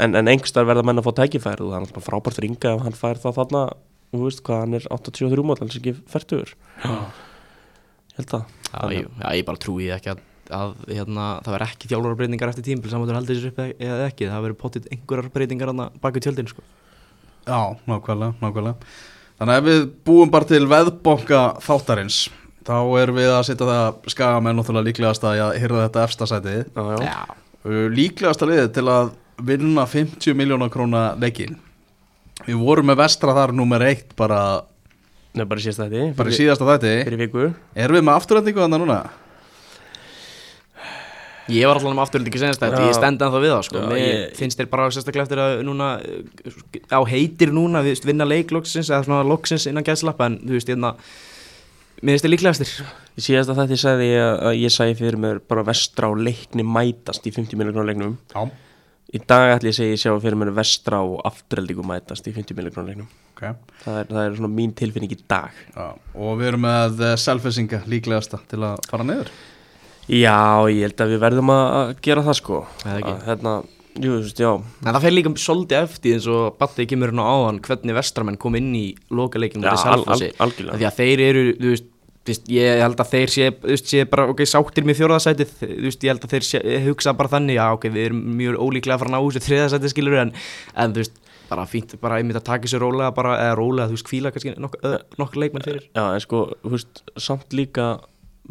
[0.04, 1.64] en, en engstar verða menn að fá tækifæri.
[1.64, 3.66] Og það er alltaf frábært fyrir Inga ef hann fær það þarna
[4.10, 8.58] þú veist hvað hann er 83 mót alls ekki færtur ég held það.
[8.70, 12.66] Já, ég, já, ég bara trúi ekki að að hérna, það verður ekki þjálfarbreytingar eftir
[12.66, 14.30] tímbil saman til haldið sér upp eða ekki.
[14.32, 16.64] Það verður potið einhverjar breytingar baki tjöldin sko.
[17.46, 18.90] Já, nákvæmlega, nákvæmlega.
[19.40, 22.18] Þannig að ef við búum bara til veðbonga þáttarins
[22.68, 26.84] þá erum við að setja það skagamenn náttúrulega líklegast að hýrða þetta efsta sætið Já,
[26.84, 26.98] já.
[27.10, 27.20] Já,
[27.60, 29.10] Uh, líklegasta liðið til að
[29.44, 31.58] vinna 50 miljónar króna leikin
[32.48, 34.62] Við vorum með vestra þar nummer eitt bara,
[35.36, 38.82] Nei, bara síðast þetta bara í síðasta þætti Fyrir viku Erum við með afturrætningu þannig
[38.86, 39.00] núna?
[41.50, 43.80] Ég var alltaf með afturhaldingi senast þetta, ég stend ennþá við það sko.
[43.82, 46.60] Já, Mér ég- finnst þér bara sérstaklega eftir að núna uh,
[46.94, 50.70] á heitir núna, við vinna leik loksins eða svona loksins innan gæðslappa en þú veist,
[50.70, 50.92] hérna
[52.02, 52.72] mér finnst þér líklegastir.
[53.20, 56.64] Í síðasta þetta sagði ég að- að ég sagði fyrir mér bara vestra á leikni
[56.64, 58.18] mætast í 50 miljónar leiknum.
[58.34, 58.50] Já.
[59.10, 62.54] Í dag ætli ég segi ég sjá fyrir mér vestra á afturheldingu mætast í 50
[62.56, 63.08] miljónar leiknum.
[63.40, 63.54] Okay.
[63.86, 65.52] það er, það er svona mín tilfinning í dag.
[65.76, 69.30] Já, og við erum með uh, selfisinga líklegasta til að fara niður.
[70.10, 72.60] Já, ég held að við verðum að að gera það sko?
[72.84, 73.54] Að, Hérna,
[73.98, 77.26] jú, þú veist, já En það fer líka svolítið eftir eins og Batti kemur hérna
[77.26, 80.78] á áðan hvernig vestramenn kom inn í loka leikinu Já, til al- Selfossi al- algjörlega.
[80.80, 81.88] Því að þeir eru, þú veist,
[82.54, 86.04] ég held að þeir sé, þú veist, sé bara, ok, sáttir með fjórðasætið, þú veist,
[86.06, 89.02] ég held að þeir sé, hugsa bara þannig, já, ok, við erum mjög ólíklega að
[89.06, 90.34] fara ná þessu þriðasætið, skilur, en,
[90.76, 91.18] en, þú veist,
[91.50, 94.54] bara fínt, bara einmitt að taka sér rólega, bara, eða rólega, þú veist, kvíla kannski
[94.62, 95.88] nokk leikmenn fyrir.
[95.98, 97.88] Já, en sko, þú veist, samt líka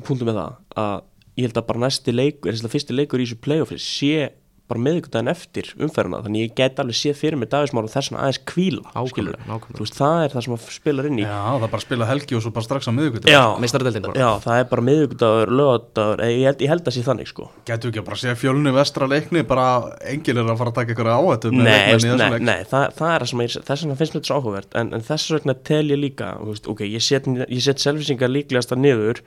[0.02, 0.96] punktum með það að
[1.38, 4.30] ég held að bara næsti leikur, þess að fyrsti leikur í þessu playoffi sé
[4.68, 8.22] bara meðvikudaginn eftir umferðina þannig ég get alveg séð fyrir mig dagismár og þess vegna
[8.26, 9.58] aðeins kvíla nákvæmlega.
[9.78, 11.24] Þú veist, það er það sem að spilar inn í.
[11.24, 14.06] Já, það er bara að spila helgi og svo bara strax á miðugutur Já, Meistaradeildin
[14.08, 14.20] bara.
[14.20, 17.48] já, það er bara miðvikudagur, lögadagur ég held, ég held að sé þannig sko.
[17.68, 19.66] Gætu ekki að bara sé fjölni vestra leikni bara
[20.12, 23.28] engil er að fara að taka ykkur áhættu með Nei, nei, það, það er það
[23.32, 26.00] sem ég, þess vegna finnst mér þetta svo áhugavert en, en þess vegna tel ég
[26.00, 29.22] líka veist, ok, ég set, ég set selvisingar líklegasta niður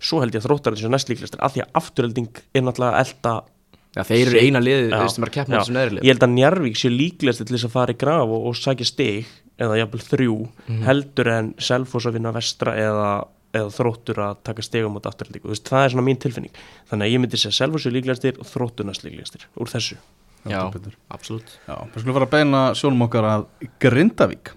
[0.00, 3.04] svo held ég að þróttar þessu næst líklegasta af því að afturhelding er náttúrulega að
[3.06, 3.34] elda
[3.96, 6.02] Já, þeir eru eina liðið, Já, þú veist, sem er að keppna þessum neðri lið.
[6.04, 8.86] Ég held að Njarvík sé líklegast til þess að fara í graf og, og sækja
[8.90, 10.34] stig eða jafnvel þrjú
[10.68, 10.82] Mhm.
[10.84, 13.08] heldur en Selfoss að vinna vestra eða,
[13.56, 16.52] eða þróttur að taka stig á mót afturheldingu, þú veist, það er svona mín tilfinning.
[16.90, 19.96] Þannig að ég myndi segja Selfoss er líklegastir og þróttur næst líklegastir úr þessu.
[20.46, 20.60] Já,
[21.10, 21.56] absolutt.
[21.66, 23.46] Já, við skulum fara að beina sjónum okkar að
[23.82, 24.52] Grindavík.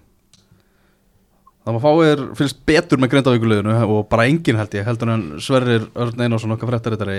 [1.66, 5.88] Það var fáir fylgst betur með Grindavíkuleginu og bara enginn held ég heldur en Sverrir
[5.96, 7.18] Örn Einarsson okkar fréttarittari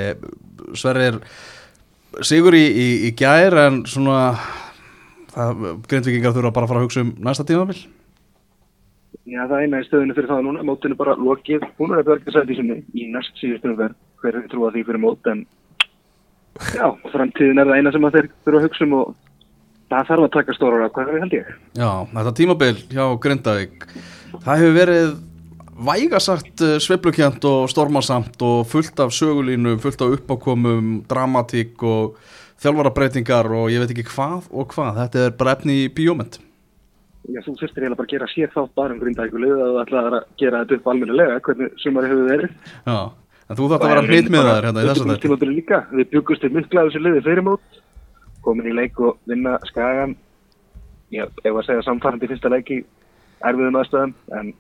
[0.79, 1.19] Sverrir
[2.27, 4.35] sigur í, í, í gær en svona
[5.31, 7.79] það, Grindvíkingar þurfa bara að fara að hugsa um næsta tímabil.
[9.31, 12.35] Já, það eina í stöðinu fyrir það núna, mótinu bara lokið, hún er að börga
[12.35, 15.45] sæti sinni í næst síðustunum verð, hver er trúa því fyrir mót, en
[16.75, 19.13] já, framtíðin er það eina sem að þeir þurfa að hugsa um og
[19.91, 21.53] það þarf að taka stóra ákvæður, held ég.
[21.79, 23.87] Já, þetta tímabil hjá Grindavík
[24.39, 25.13] það hefur verið
[25.81, 32.19] vægasagt sveiflukjönd og stormarsamt og fullt af sögulínu, fullt af uppákomum dramatík og
[32.61, 34.99] þjálfarabreitingar og ég veit ekki hvað og hvað.
[35.01, 36.41] Þetta er bara efni í bíómynd.
[37.31, 40.17] Já, þú þurftir eiginlega bara að gera sér þátt bara um grindækulið að þú ætlaðir
[40.19, 42.55] að gera þetta upp almennilega, hvernig sumari hefur verið.
[42.87, 43.01] Já,
[43.47, 46.47] en þú þarf að vera hnýtt með það hérna í þess að þetta við byggumst
[46.47, 47.79] til af þessu liði fyrir mót,
[48.45, 50.17] komin í leik og vinna skagan,
[51.13, 52.81] já, ef að segja samfærandi fyrsta leik í
[53.45, 54.53] erfiðum aðstöðum, en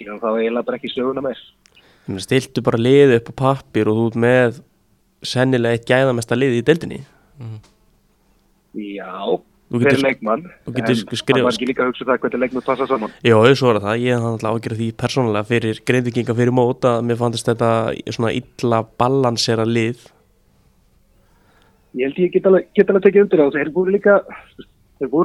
[0.00, 1.40] síðan þá eiginlega bara ekki söguna meir.
[2.06, 4.60] Þannig að stiltu bara liði upp á pappir og þú ert með
[5.30, 7.00] sennilega eitt gæðamesta liði í deildinni
[8.80, 9.12] Já,
[9.70, 13.12] Þú hver getur- leikmann, það var ekki líka að hugsa það hvernig leikmann passa saman.
[13.22, 17.04] Já, svo er það, ég hef alltaf ágjörð því persónulega fyrir greinvikinga fyrir mót að
[17.06, 17.70] mér fannst þetta
[18.10, 20.08] svona illa balansera lið
[21.94, 24.18] Ég held ég get alveg, get alveg tekið undir á þeir voru líka,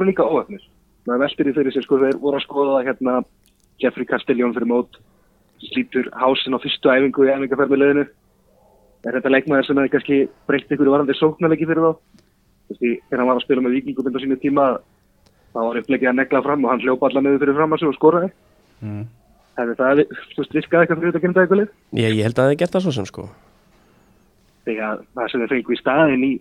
[0.06, 0.62] líka óöfnir.
[1.06, 3.20] maður því fyrir sér sko, þeir voru að skoða hérna
[3.82, 4.96] Jeffrey Castellón fyrir mót
[5.60, 8.04] slítur hásinn á fyrstu æfingu í æfingarferðmileginu
[9.06, 10.18] er þetta leikmaður sem hefði kannski
[10.48, 11.92] breytt ykkur varandi sóknarleiki fyrir þá?
[12.66, 14.64] Þú veist, í- þegar hann var að spila með vikingum á sínu tíma
[15.54, 17.88] þá var upplegið að negla fram og hann hljópa allar með fyrir fram að sig
[17.88, 18.30] og skoraði.
[18.84, 19.04] Mm.
[19.56, 21.62] hefði það þú veist, virkaði eitthvað fyrir þetta að gera eitthvað
[21.96, 23.22] ég, ég held að það hefði gert það svo sem sko.
[24.66, 26.32] Því að það sem þeir fengu í staðin í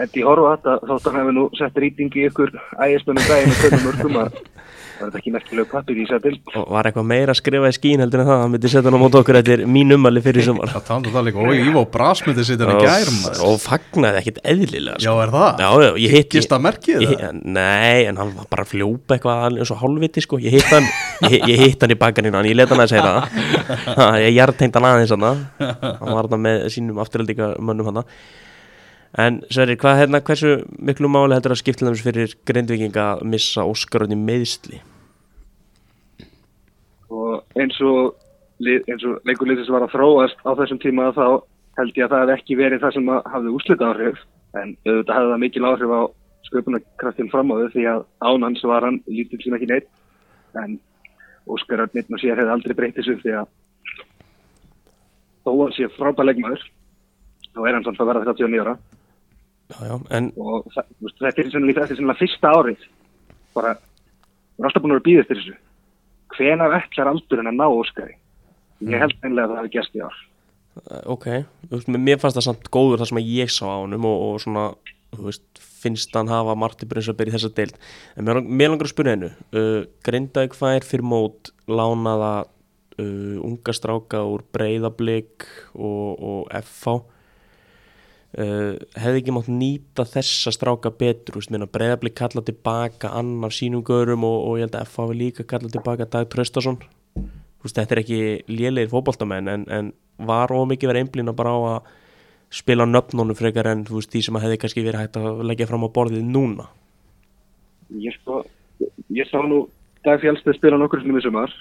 [0.00, 2.54] Eddie Horvath að þótt hann hefði nú sett rýting í ykkur
[2.86, 4.38] ægismennum daginn og hvernig mörgum að
[5.00, 8.02] það er ekki merkileg pappir í sætil og var eitthvað meira að skrifa í skín
[8.04, 8.40] heldur en það?
[8.42, 10.68] Hann myndi setja hann á mót okkur eftir mín ummali fyrir sumar.
[10.74, 14.98] Það tala um það líka, og Ívo Brasmyndi sittir í gærum og fagnaði ekkit eðlilega
[15.00, 15.14] Já, sko.
[15.24, 15.62] er það?
[15.64, 17.40] já, já, ég hitt Gist að merkið ég, það?
[17.56, 20.68] nei, en hann var bara að fljópa eitthvað alveg eins og hálfviti sko, ég hitt
[20.68, 20.90] hann
[21.32, 23.16] ég, ég hitt hann í bakaninu, en ég let hann að segja
[23.96, 25.26] það ég hjartengt hann aðeins hann
[25.56, 28.04] hann var hann með sínum afturhaldíka mönnum hann
[29.18, 33.66] en Sverrir, hvað hérna, hversu miklu máli heldur að skipta þeim fyrir grindvikinga að missa
[33.66, 34.82] Óskarunni meðsli
[37.10, 41.42] og eins og, og leikurlið sem var að þróast á þessum tíma þá
[41.80, 44.22] held ég að það hef ekki verið það sem hafði úslita áhrif
[44.60, 46.02] en auðvitað hafði það mikil áhrif á
[46.50, 49.88] sköpunarkraftin fram á þau því að án hans var hann lítill sem ekki neitt.
[50.58, 50.78] En
[51.50, 53.50] Óskar Örninn og sér hefði aldrei breytt þessu því að
[55.46, 56.64] þó að sé frábæð leikmaður
[57.54, 58.74] þá er hann samt að verða 39 ára
[59.70, 62.86] Já, já, en og þetta er sennilega, þetta er sennilega fyrsta árið.
[63.54, 65.56] Bara, við erum alltaf búin að býðið eftir þessu.
[66.34, 68.16] Hvenar ætlar aldurinn að ná Óskari?
[68.88, 70.20] Ég held einlega að það hefði gæst í ár.
[70.80, 71.26] Eh, ok,
[71.72, 74.64] veist, mér fannst það samt góður það sem ég sá á honum og, og svona,
[75.18, 77.76] veist, finnst hann hafa Marti Brynnsabir í þessa deild.
[78.16, 83.74] En mér, mér langar að spyrja hennu uh, Grindavík fær fyrir mót lánaða uh, unga
[83.76, 87.00] stráka úr Breiðablík og, og FH
[88.38, 94.38] uh, hefði ekki mátt nýta þessa stráka betur, Breiðablík kalla tilbaka annar sínum görum og,
[94.46, 96.28] og ég held að FH hafi líka kalla tilbaka Dag
[97.64, 98.20] veist, þetta er ekki
[98.50, 101.90] lélegir fótboltamenn en, en var ómikið verið einblýna bara á að
[102.60, 105.86] spila nöfnunum frekar en veist, því sem að hefði kannski verið hægt að leggja fram
[105.86, 106.68] á borðið núna?
[107.90, 108.42] Ég, sko,
[109.12, 109.66] ég sá nú
[110.04, 111.52] Dag Fjálsted spila nokkur sem í sumar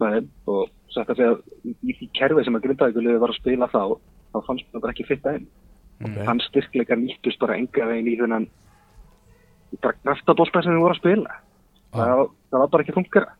[0.00, 1.32] þeim og sagt að segja
[1.82, 3.82] í því kerfi sem að Grindavíkuliði var að spila þá
[4.30, 5.48] þá fannst það bara ekki fitt að þeim
[6.00, 6.26] okay.
[6.26, 8.48] hann styrkleika nýttust bara enga veginn í þennan
[9.80, 11.38] bara kraftabolta sem þið voru að spila.
[11.94, 13.34] Það, það var bara ekki funkara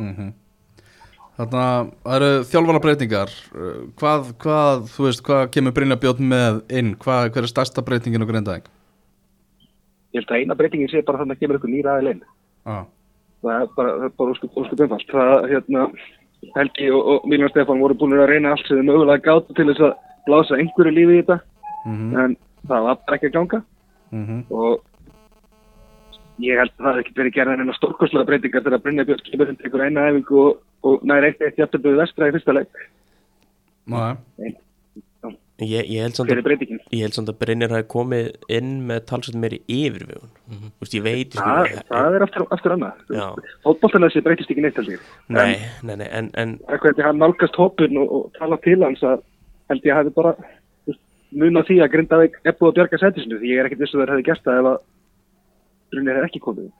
[0.00, 0.32] mm
[1.32, 3.30] Þannig að það eru þjálfara breytingar
[3.96, 8.22] hvað, hvað, þú veist, hvað kemur Brynja Björn með inn, hvað, hver er stærsta breytingin
[8.22, 8.66] og grindaðing?
[10.12, 12.28] ég held að eina breytingin sé bara þannig að kemur ykkur nýra aðeins
[12.62, 12.84] Ah.
[13.42, 15.08] það er bara, bara óskup, einfalt.
[15.10, 15.86] Það, hérna,
[16.54, 19.66] Helgi og, og Mílan Stefán voru búin að reyna allt sem þau mögulega gátu til
[19.70, 19.96] þess að
[20.26, 21.38] blása einhverju lífi í þetta
[21.84, 22.36] Mm en
[22.68, 23.62] það var bara ekki að ganga.
[24.12, 24.42] -hmm.
[24.50, 24.82] og
[26.42, 29.24] ég held að það hef ekki verið gerðan en að stórkostlega breytingar þegar Brynja Björn
[29.28, 32.84] kemur inn tekur eina æfingu og, og nær eitt eitt jafntöfluð vestra í fyrsta leik.
[33.92, 34.52] Nei,
[35.62, 36.80] ég, ég held samt fyrir að breytingin?
[36.94, 40.32] ég held samt að Brynjar hafi komið inn með talsveit meiri yfirvegun.
[40.48, 43.04] Þú veist, ég veit sko, það, það er aftur, aftur annað.
[43.66, 45.12] Fótbolltælega sé breytist ekki neitt ég.
[45.28, 49.04] Nei, nei, nei, en, en en hvernig hann nálgast hópin og, og tala til hans
[49.06, 49.22] að
[49.70, 50.34] held ég að hafi bara
[51.38, 54.02] munað því að Grindavík er búið að bjarga sætisinu því ég er ekkert viss að
[54.02, 54.80] þeir hefði gert það ef að
[55.92, 56.70] Brynjar hefði ekki komið.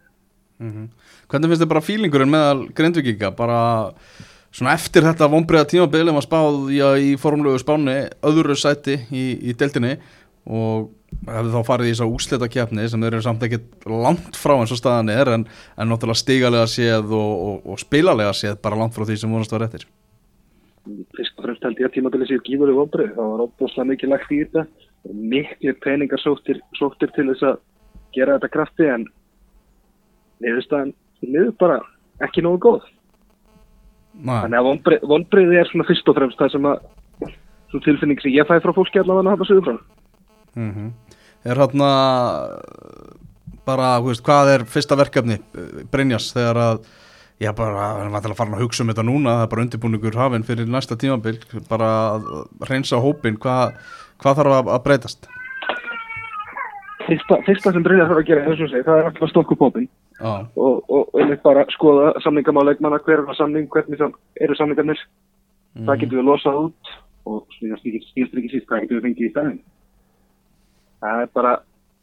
[0.63, 0.89] Mm
[1.33, 3.61] Hvernig finnst þið bara fílingurinn meðal grindvikinga, bara
[4.53, 7.95] svona eftir þetta vonbreiða tímabilið var spáð já, í formlegu spáni
[8.29, 9.95] öðru sæti í, í deltinni
[10.45, 10.91] og
[11.29, 14.55] hefði þá farið í þess að úslita kjapni sem þeir eru samt ekkert langt frá
[14.59, 15.47] eins og staðan er en,
[15.77, 19.55] en náttúrulega stigalega séð og, og, og spilalega séð bara langt frá því sem vonast
[19.55, 19.87] var eftir
[21.43, 24.41] og fremst held ég að tímabilið séu gífurðu vonbrið það var óbúslega mikið lagt í
[24.45, 24.65] þetta.
[25.03, 27.61] Og mikið peningar sóttir, sóttir til þess að
[28.15, 29.07] gera þetta krafti en
[30.43, 30.95] niðurstaðan
[31.27, 31.79] niður bara
[32.23, 32.89] ekki nógu góð.
[34.13, 36.83] Nei, þannig að vonbriði er svona fyrst og fremst það sem að
[37.73, 40.93] svo tilfinning sem ég fæ frá fólki allavega að hafa sögur frá mm
[41.43, 41.87] Er hérna
[43.67, 45.41] bara, hvað er fyrsta verkefni
[45.91, 46.85] Brynjas þegar að
[47.41, 50.19] Já, bara, var til að fara að hugsa um þetta núna, það er bara undirbúningur
[50.21, 51.39] hafinn fyrir næsta tímabil,
[51.71, 52.27] bara að
[52.69, 53.79] reynsa hópin, hvað,
[54.23, 55.31] hvað þarf að, að breytast?
[57.07, 59.89] fyrsta, fyrsta sem Brynjar þarf að gera segi, það er alltaf stokku popin
[60.21, 64.03] Já, og, og einmitt bara skoða samningamáleikmanna hver er það samning, hvernig
[64.45, 65.01] eru samningarnir?
[65.83, 66.93] Hvað getum við losað út
[67.27, 69.61] og skýrst ekki síst hvað getum við fengið í stæðin
[71.03, 71.53] það er bara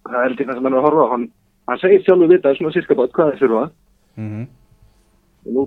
[0.08, 1.12] það er það sem hann er að horfa á.
[1.14, 1.28] Hann,
[1.70, 3.66] hann segir sjálfur vita svona sískapátt hvað það þurfa.
[4.20, 4.48] Mm
[5.50, 5.66] og nú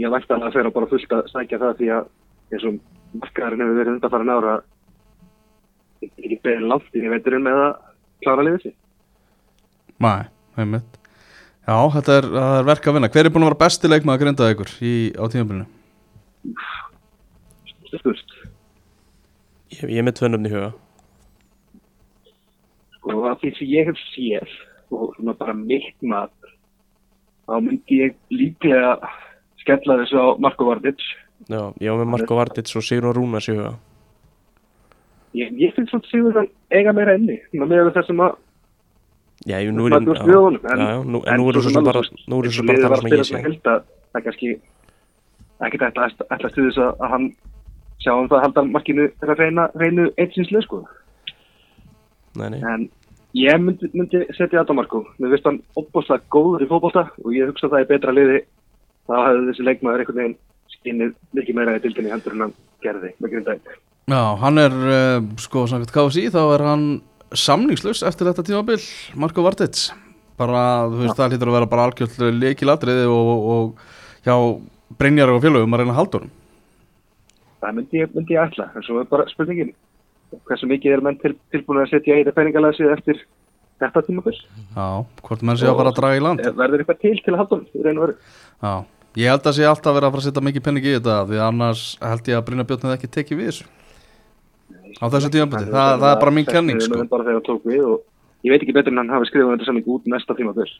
[0.00, 2.10] ég vært alveg að fyrir að bara fullt að sækja það því að
[2.50, 2.78] eins og
[3.20, 4.54] markaðurinn hefur verið undan farin ára
[6.00, 7.72] ég get ekki beðið langt inn í veiturinn með að
[8.24, 8.78] klára liðið sér
[10.00, 10.94] Nei, heimitt.
[11.68, 13.08] Já, þetta er, það er verk að vinna.
[13.12, 15.66] Hver er búin að vera besti leikmaður að grinda ykkur í, á tímabilinu?
[17.98, 18.34] spurst
[19.74, 20.70] ég, ég er með tvö nöfn í huga
[22.98, 24.56] sko að því sem ég hef séð
[24.90, 26.39] og svona bara mitt mat
[27.50, 28.96] þá myndi ég líklega
[29.60, 31.12] skella þessu á Marko Vardits.
[31.50, 33.74] Já, ég var með Marko Vardits og Sigrun Rúnas í huga
[35.36, 36.38] ég, ég finnst svona sigur
[36.74, 38.38] eiga meira enni með þessum að
[39.48, 42.82] Já, ég, nú er já, nú, er svo sem bara nú er svo bara að
[42.84, 43.38] tala sem ég sé.
[43.64, 44.50] það er kannski
[45.64, 47.28] ekkert ætla að ætla til þess að, hann
[48.04, 50.82] sjá um það að halda markinu reyna, reynu einsinslega sko.
[52.36, 52.84] Nei, nei, en
[53.38, 57.36] ég myndi, myndi setja þetta á Marko mér finnst hann opbúslega góður í fótbolta og
[57.36, 58.40] ég hugsa að það er betra liði
[59.06, 60.38] þá hefði þessi leikmaður einhvern veginn
[60.74, 63.14] skinnið mikið meira í dildinni hendur en hann gerði
[64.10, 66.84] Já, hann er, uh, sko, samkvæmt KFC, þá er hann
[67.30, 68.80] samningslaus eftir þetta tímabil,
[69.14, 69.90] Marko Vardits.
[70.40, 74.34] Bara, þú veist, það hlýtur að vera bara algjörl leikilatriði og, og hjá
[74.98, 76.30] Brynjar og félögum að reyna honum.
[77.60, 79.74] það myndi ég, myndi ég ætla en svo er bara spurningin
[80.48, 83.20] hversu mikið er menn til, tilbúin að setja í þetta peningalæsið eftir
[83.80, 84.86] þetta tímabill Já,
[85.26, 86.44] hvort menn sé að fara að draga í land.
[86.44, 87.60] Eh, verður eitthvað til til að halda
[88.00, 88.16] veru?
[88.60, 88.72] Já,
[89.22, 91.42] ég held að sé alltaf verið að fara að setja mikið penning í þetta því
[91.46, 93.68] annars held ég að Brynja Björn hefði ekki tekið við þessu.
[95.00, 97.02] Á þessu tíðanbyrði, það, það er bara mín kenning sko.
[97.08, 97.98] bara þegar hann tók við og
[98.44, 100.70] ég veit ekki betur en hann hafi skrifað þetta samling út næsta tímabill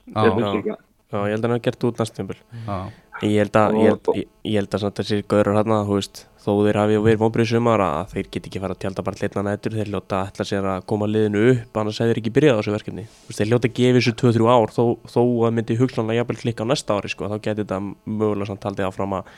[1.10, 2.36] Já, Ég að- held að hann hef gert út næst tímpil
[2.66, 2.76] Já,
[3.20, 6.20] Ég held að, ég held, ég, ég held að samt þessir gaurar hérna, þú veist,
[6.40, 9.42] þó þeir hafi verið vonbrið sumar að þeir get ekki fara að tjálta bara hlitna
[9.44, 12.58] nættur, þeir hljóta ætla sér að koma liðinu upp, annars hefur þeir ekki byrjað á
[12.62, 13.04] þessu verkefni.
[13.28, 16.64] Veist, þeir hljóta að gefa þessu 2-3 ár, þó, þó að myndi hugsanlega jafnvel klikka
[16.64, 19.30] á næsta ári, sko, þá geti þetta mögulega samt haldið áfram að,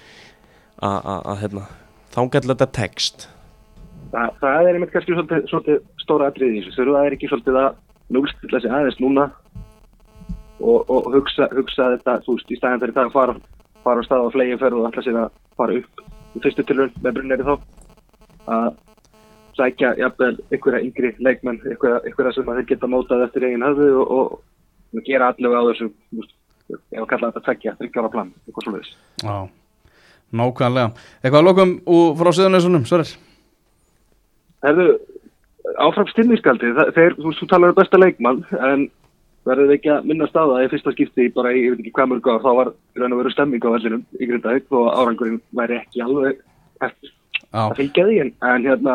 [0.78, 1.66] að, að, að hérna,
[2.14, 3.26] þá gæti þetta text.
[4.14, 6.76] Það, það er einmitt kannski svolítið, svolítið stóra atriði í þessu.
[6.78, 7.70] Þurfa það er ekki svolítið að
[8.14, 9.26] núlstilla sig aðeins núna
[10.62, 13.36] og, og hugsa, hugsa þetta, þú veist, í staðin fyrir það að fara,
[13.84, 16.02] fara á stað á flegi ferð og ætla sér að fara upp
[16.32, 17.54] í fyrstu tilhörn með brunneri þá.
[18.52, 18.68] Að
[19.56, 24.14] sækja jafnvel einhverja yngri leikmenn, einhverja, einhverja sem þeir geta mótað eftir eigin höfðu og,
[24.16, 24.38] og,
[24.96, 25.90] og gera allavega á þessu,
[26.96, 28.80] að kalla þetta tveggja, þryggjára plan, eitthvað
[29.22, 29.36] já,
[30.32, 30.94] nákvæmlega.
[31.20, 33.12] Eitthvað að lokum úr frá Suðunesunum, Sverrir?
[34.62, 34.88] Herðu,
[35.82, 38.88] áfram stinningskaldi, þeir, þú, þú talar um besta leikmann, en
[39.49, 42.11] verður ekki að minnast á það í fyrsta skipti bara í, ég veit ekki hvað
[42.12, 42.70] mörg ár, þá var
[43.01, 46.38] raun og veru stemming á vellinum í Grindavík og árangurinn væri ekki alveg
[46.80, 47.11] eftir.
[47.53, 48.95] Að fylgja því, en, hérna,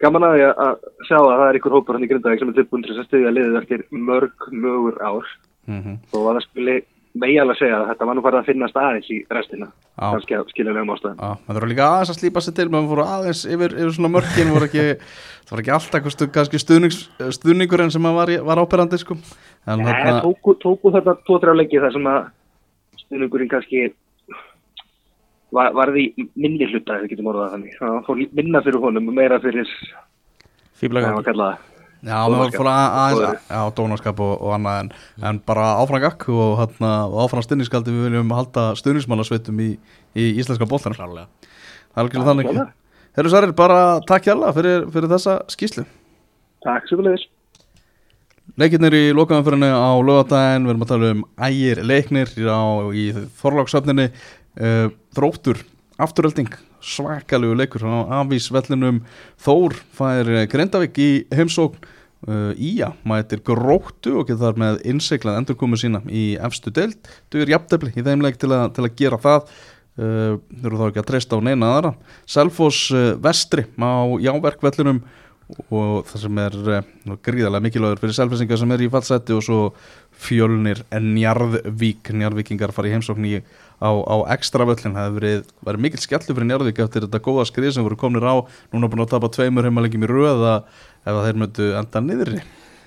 [0.00, 0.78] gaman að því að-
[1.08, 3.34] sjá að það er ykkur hópur hann í Grindavík sem er tilbúin til að styðja
[3.34, 5.26] liðið eftir mörg mögur ár.
[5.66, 6.76] Mhm, og að það skuli
[7.22, 9.68] megi alveg segja að þetta var nú farið að finnast aðeins í restina,
[10.00, 11.20] kannski að skilja nefnum ástæðan.
[11.46, 14.54] það þurfa líka aðeins að slípa sér til maður fóru aðeins yfir, yfir svona mörkin
[14.54, 14.86] voru ekki,
[15.44, 17.02] það var ekki alltaf kannski stuðnings,
[17.38, 19.18] stuðningurinn sem var, var áperandi sko.
[19.64, 22.24] En Nei, hérna, tóku, tóku þetta tvo-þrjá leiki þar sem að
[23.04, 23.84] stuðningurinn kannski
[25.54, 29.38] var, var því minni hluta, ef við getum orðað það fór minna fyrir honum meira
[29.44, 29.70] fyrir,
[30.82, 31.70] hvað
[32.04, 34.90] Já, maður fór að- aðeins, já, dónaskap og, og annað en,
[35.30, 39.70] en bara áfram gakk og, hérna, og áfram stundinskaldi við viljum halda stundinsmannasveitum í,
[40.12, 40.68] í íslenska.
[40.68, 41.28] Klálega
[41.94, 42.72] Það er algjörlega þannig.
[43.14, 43.78] Herru Særir, bara
[44.08, 45.84] takk hjalla fyrir, fyrir þessa skýslu.
[46.66, 47.28] Takk svo leiðis.
[48.60, 53.06] Leikirnir í lokaðanfyrinni á lögadaginn, við erum að tala um ægir leiknir á, í
[53.40, 54.10] Þorláksöfninni,
[54.60, 55.62] uh, þróttur,
[56.02, 56.50] afturölding,
[56.84, 59.00] svakalegu leikur á afvísvellinum
[59.40, 61.80] Þór fær eh, Grindavík í heimsókn,
[62.28, 66.98] uh, Ía mætir gróttu og getur þar með innseglað endurkomu sína í efstu deild,
[67.32, 69.50] duður jafntefli í þeim leik til til að gera það.
[69.94, 71.90] Uh, þau eru þá ekki að treysta á neina aðra
[72.26, 75.04] Selfoss uh, vestri á jáverkvellinum
[75.70, 76.56] og það sem er
[77.22, 79.58] gríðarlega mikilvægur fyrir selfinsingar sem er í fallseti og svo
[80.20, 83.34] fjölnir Njarðvík Njarðvíkingar fara í heimsókn í
[83.82, 87.46] á, á ekstra völlin, það hefur verið, verið mikil skellur fyrir Njarðvík eftir þetta góða
[87.50, 88.34] skrið sem voru komnir á
[88.74, 90.54] núna búin að tapa tveimur heimalengjum í röða
[91.04, 92.44] ef að þeir möttu enda niðri.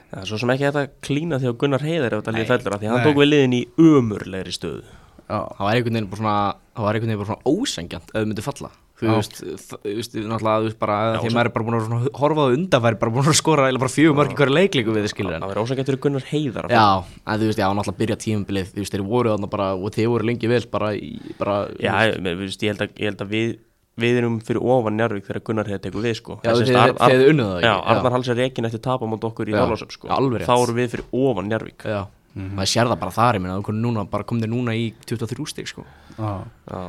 [0.07, 2.75] Það er svo sem ekki að klína því á Gunnar Heiðar ef þetta liði fellur
[2.77, 4.85] af því að hann tók við liðin í umurlegri stöðu.
[5.27, 6.35] Já, Það var einhvern veginn bara svona
[6.77, 10.15] Það var einhvern veginn bara svona ósengjant ef þau myndi falla Þú veist, þú veist,
[10.17, 13.27] náttúrulega, þú veist bara Því maður er bara búin að horfa á undanfæri Bara búin
[13.29, 15.89] að skora eða bara fjögur mörg í hverju leiklíku við skilur en Það verður ósækjant
[15.91, 16.65] fyrir Gunnar Heiðar.
[16.65, 16.87] að Já,
[17.27, 20.09] en þú veist, já, náttúrulega byrja tímabilið Þú veist, þeir voru þarna bara Og þeir
[20.15, 23.33] voru lengi vel bara, í, bara Já, ég, veist, ég, held að, ég held að
[23.37, 23.55] við
[23.97, 26.35] við erum fyrir ofan Njarvík þegar Gunnar hefði tekur við sko.
[26.45, 27.77] Já, Það þið- þið unnið það ekki, Já.
[27.93, 30.09] Arnar Hals er rekin eftir tapa mot okkur í Já, Þorlásöp sko.
[30.13, 30.45] alveg.
[30.45, 32.01] Þá erum við fyrir ofan Njarvík Já,
[32.37, 35.49] maður sér það bara þar, ég meina, þú núna, bara kom þér núna í 23
[35.49, 35.81] stig, sko.
[36.13, 36.29] já.
[36.69, 36.83] Já,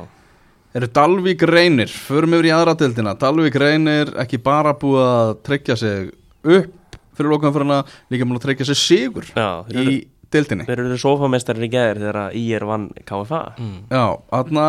[0.77, 3.15] Eru Dalvík reynir, förum yfir í aðra deildina.
[3.17, 6.11] Dalvík reynir ekki bara búið að tryggja sig
[6.45, 7.79] upp fyrir lokaðanfyrina,
[8.13, 9.95] líka múin að tryggja sig sigur Já, þeir í
[10.31, 10.67] deildinni.
[10.69, 13.41] þeir eru sofamestari í gæðir þegar að IR vann KFA
[13.89, 14.67] Já, þarna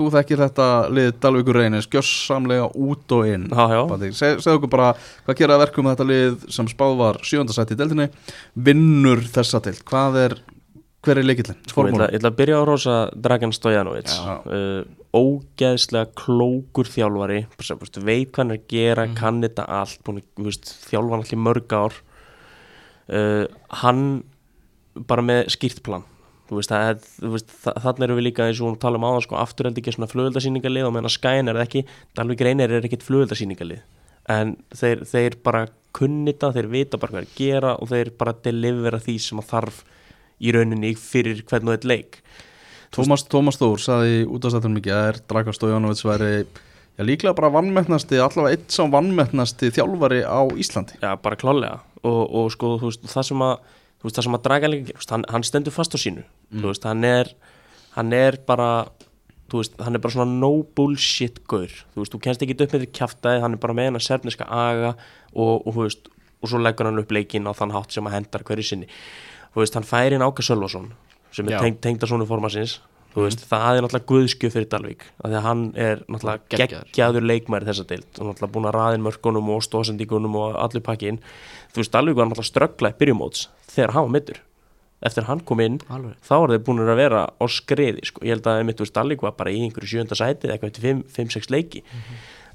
[0.00, 0.66] þú þekkir þetta
[0.96, 3.44] lið Dalvíkur reynir skjössamlega út og inn.
[3.52, 3.80] Já, já.
[3.92, 4.88] Patrik, seg, segðu okkur bara
[5.26, 8.08] hvað gera verkum þetta lið sem spáð var sjöndasætt í deildinni
[8.56, 10.36] vinnur þessa deild, hvað er
[11.06, 11.58] hver er leikillin?
[11.70, 14.12] Sko, ég ætla, ég ætla að byrja á rosa Dragan Stojanovic.
[14.44, 14.82] Uh,
[15.16, 17.44] Ógeðslega klókur þjálfari.
[17.56, 21.16] Bara sem, veist, veit hvað hann er að gera kann þetta allt, búin, veist, þjálfa
[21.16, 21.98] hann allir mörg ár.
[23.10, 23.44] Uh,
[23.82, 24.06] hann
[25.08, 26.06] bara með skýrt plan
[26.50, 30.88] þannig erum við líka eins og hún tala um áðan sko, afturhaldi ekki svona flugöldasýningalið
[30.88, 31.82] og meðan Skæn er það ekki
[32.18, 33.84] Dalvik Reynir er ekkit flugöldasýningalið
[34.30, 35.64] en þeir, þeir bara
[35.96, 39.50] kunnita, þeir vita bara hvað er að gera og þeir bara delivera því sem að
[39.52, 39.80] þarf
[40.40, 42.20] í rauninni fyrir hvern og eitt leik.
[42.94, 47.36] Tómas, Tómas Þór saði út af stættunum mikið að er Dragan Stojanovic væri já, líklega
[47.38, 50.98] bara vannmettnasti, allavega eitt sá vannmettnasti þjálfari á Íslandi.
[50.98, 53.54] Já, bara klálega og, og sko, veist, það sem að
[54.02, 56.26] veist, það sem að draga líka, hann, hann stendur fast á sínu.
[56.50, 57.30] Þú veist, hann er
[57.94, 58.70] hann er bara
[59.50, 62.86] veist, hann er bara svona no bullshit gaur, þú veist, þú kennst ekki upp með
[62.86, 64.96] því kjaftaði, hann er bara með hennar serfniska aga
[65.34, 66.10] og, og veist,
[66.40, 68.90] og svo leggur hann upp leikin á þann hátt sem að hendar hverju sinni
[69.54, 70.90] þú veist, hann færi inn Áka Sölvason
[71.34, 71.60] sem er Já.
[71.64, 72.80] tengd, tengda svona formasins
[73.14, 76.90] þú veist, það er náttúrulega guðskjöf fyrir Dalvík af því að hann er náttúrulega Geggjaður.
[76.90, 81.18] geggjaður leikmæri þessa deild og náttúrulega búin að raðin mörkunum og stóðsendingunum og allir pakkin
[81.74, 84.40] þú veist, Dalvík var náttúrulega ströggla í byrjumóts þegar hann var mittur
[85.00, 86.16] eftir hann kom inn, Alveg.
[86.20, 89.50] þá var þeir búin að vera á skriði, sko, ég held að Dalvík var bara
[89.50, 91.80] í einhverju sjönda sæti eða eitthvað eftir 5-6 leiki.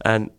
[0.06, 0.30] En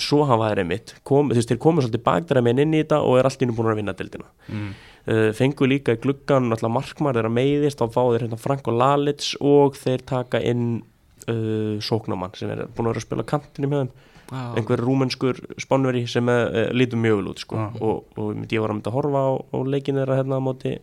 [0.00, 3.18] svo hann var einmitt kom, þú veist, þeir komið svolítið bakdæra inn í þetta og
[3.18, 4.72] er allt í nú búin að vinna deildina mm.
[5.06, 9.34] uh, fengu líka í gluggan náttúrulega markmar þeirra meiðist, þá fá þeir hérna Franko Lalitz
[9.40, 10.82] og þeir taka inn
[11.28, 14.40] uh, sóknamann sem er búin að vera að spila kantinu með þeim Já.
[14.56, 17.60] einhver rúmenskur spánveri sem uh, lítur mjög vel út sko.
[17.60, 17.66] Já.
[17.84, 20.74] og, og ég var að mynda að horfa á, á leikin þeirra hérna á móti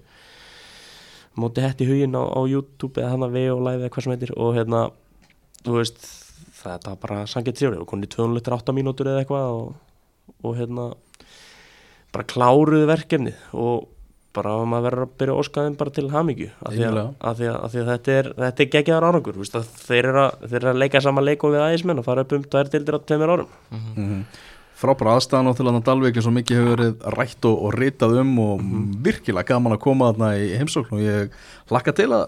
[1.39, 4.13] móti hetti huginn á, á YouTube eða hann að við og live eða hvað sem
[4.15, 4.81] heitir og hérna,
[5.65, 6.07] þú veist
[6.65, 9.73] þetta var bara sangið trjóri og konið 208 mínútur eða eitthvað og,
[10.45, 10.91] og hérna
[12.11, 13.89] bara kláruðu verkefnið og
[14.35, 16.99] bara að maður verður að byrja að óska þeim bara til hamingju af því að,
[17.01, 19.35] að, því að, að, því að þetta er, þetta er geggjaðar árangur.
[19.35, 22.01] Þú veist, að þeir, eru að, þeir eru að leika saman leik og við ægismenn
[22.01, 23.53] og fara upp um tvær dildir á tveimur árum.
[23.75, 24.23] Mhm.
[24.81, 28.15] Frábæra aðstæðan á til að Dalvík eins og mikið hefur verið rætt og, og ritað
[28.23, 28.63] um og
[29.05, 31.35] virkilega gaman að koma þarna í heimsókn og ég
[31.69, 32.23] hlakka til að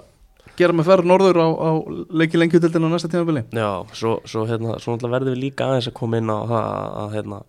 [0.59, 1.69] gera mig ferð norður á, á
[2.13, 5.97] leiki lengjutildin á næsta tímabili Já, svo, svo, hérna, svo verðum við líka aðeins að
[5.99, 7.43] koma inn á það að, að hérna,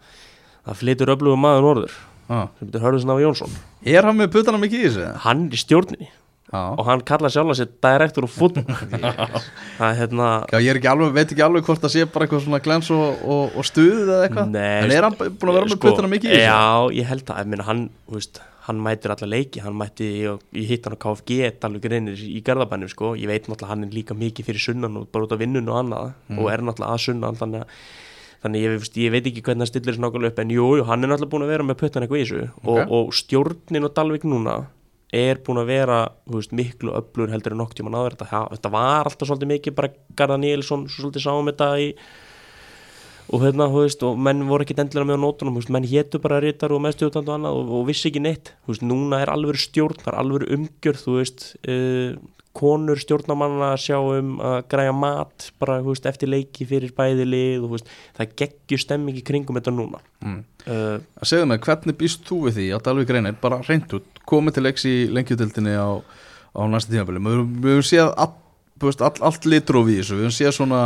[0.64, 1.96] það flytur öflugum maður norður
[2.28, 2.50] ah.
[2.58, 3.56] sem betur Hörðusson af Jónsson
[3.94, 5.08] Er hann með putana mikið í þessu?
[5.26, 6.10] hann er í stjórninni
[6.54, 6.60] Já.
[6.78, 11.42] og hann kallar sjálf sér direktor og er hérna Já, ég ekki alveg, veit ekki
[11.42, 14.92] alveg hvort það sé bara eitthvað svona glens og, og, og stuð eða eitthvað En
[14.92, 16.44] er hann búin að vera með sko, putana mikið í þessu?
[16.46, 17.82] Já, ég held að, ég meina, hann,
[18.12, 20.22] veist, hann mætir alla leiki, hann mætti í,
[20.56, 24.16] í hittan á KFG, alveg greinir í Garðabænum, sko, ég veit náttúrulega hann er líka
[24.16, 26.38] mikið fyrir sunnan og bara út af vinnun og annað Mm.
[26.40, 27.78] og er náttúrulega að sunnan, þannig að
[28.44, 30.82] Þannig ég, veist, ég veit ekki hvernig hann stillir þessu nákvæmlega upp en jú, jú,
[30.84, 32.90] hann er náttúrulega búin að vera með puttan eitthvað í þessu og, Ok.
[32.92, 34.56] og stjórnin og Dalvik núna
[35.16, 35.98] er búin að vera
[36.28, 39.88] veist, miklu öflur heldur en nokk tíma náður þetta, þetta var alltaf svolítið mikið bara
[40.20, 41.88] Garðar Níelsson, svo svolítið sáum þetta í
[43.34, 46.20] og hérna, þú veist, og menn voru ekki endilega með á nótunum, veist, menn hétu
[46.22, 48.52] bara rítar og meðstjóðtand og annað og, og vissi ekki neitt.
[48.62, 52.14] Þú veist, núna er alveg stjórn, það er alveg umgjörð þú veist, uh,
[52.54, 57.26] konur stjórnamanna að sjá um að græja mat, bara, þú veist, eftir leiki fyrir bæði
[57.26, 59.98] lið og þú veist, það geggjur stemming í kringum þetta núna.
[60.22, 60.38] Mm.
[60.68, 62.68] uh, Segðu mig, hvernig býst þú við því?
[62.76, 65.98] Að Dalvík reynir bara reynd út, komið til leiks í lengjutildinni á,
[66.54, 67.24] á næsta tímabili.
[67.26, 68.12] Við höfum- séð
[68.82, 70.80] veist, all, allt litróf í þessu, við höfum séð svona,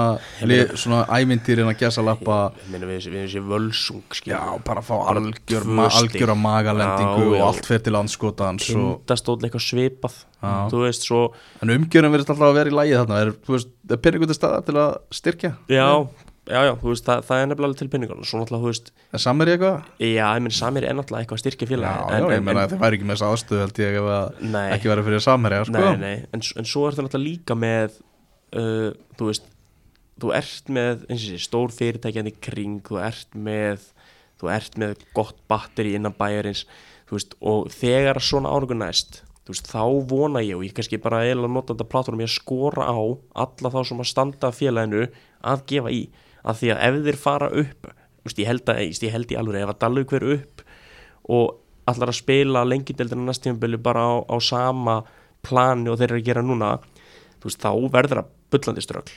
[0.78, 5.88] svona ævintýrin að gesa lappa við, við séum völsung Já, bara fá Bara algjör, ma
[5.88, 10.20] algjör að magalendingu og allt fyrir til landskotans og, tindastóll eitthvað svipað.
[10.74, 11.24] Veist, svo
[11.62, 13.20] en umgjörðin verðist alltaf að vera í lægi þarna.
[13.24, 15.54] Er, þú veist, er peningur til staða til að styrkja?
[15.72, 15.88] Já,
[16.48, 19.22] já, já, þú veist, það, það er nefnilega til pinningar svo náttúrulega, þú veist, er
[19.24, 19.90] samir eitthvað?
[20.00, 22.72] já, ég minn Samir er náttúrulega eitthvað að styrkja Já, félagi já, ég meina að
[22.74, 24.66] þið væri ekki með þess aðstöðu held ég ef að Nei.
[24.76, 25.84] ekki verið fyrir samherja sko.
[25.84, 28.00] nei, nei, en, en svo er það náttúrulega líka með
[28.58, 29.48] uh, þú veist
[30.18, 33.88] þú ert með eins og sé, stór fyrirtækjan í kring, þú ert með
[34.38, 36.64] þú ert með gott batteri innan bæjarins,
[37.08, 41.22] þú veist, og þegar svona næst þú veist, þá vona ég og ég kannski bara
[41.24, 42.98] eiginlega nota þetta plátunum ég að skora á
[43.44, 45.06] alla þá sem að standa félaginu
[45.40, 46.02] að gefa í,
[46.44, 49.38] að því að ef þeir fara upp, þú veist, ég held að ég held í
[49.40, 50.64] alveg ef að Dalvik hver upp
[51.28, 51.56] og
[51.88, 55.00] allar að spila lengjudeldina næst tímabili bara á, á sama
[55.46, 56.76] plani og þeir eru að gera núna
[57.44, 59.14] veist, þá verður það bullandi strögl.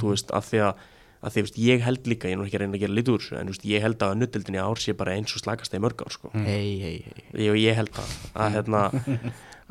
[0.00, 0.82] Þú veist, að því að,
[1.22, 3.38] að því, veist, ég held líka, ég er nú ekki að reyna að gera þessu
[3.38, 6.12] en ég held að nutdeldin í ár sé bara eins og slakast í mörg ár,
[6.12, 6.32] sko.
[6.34, 8.84] Hei, hei, hei ég, og ég held það að, hérna,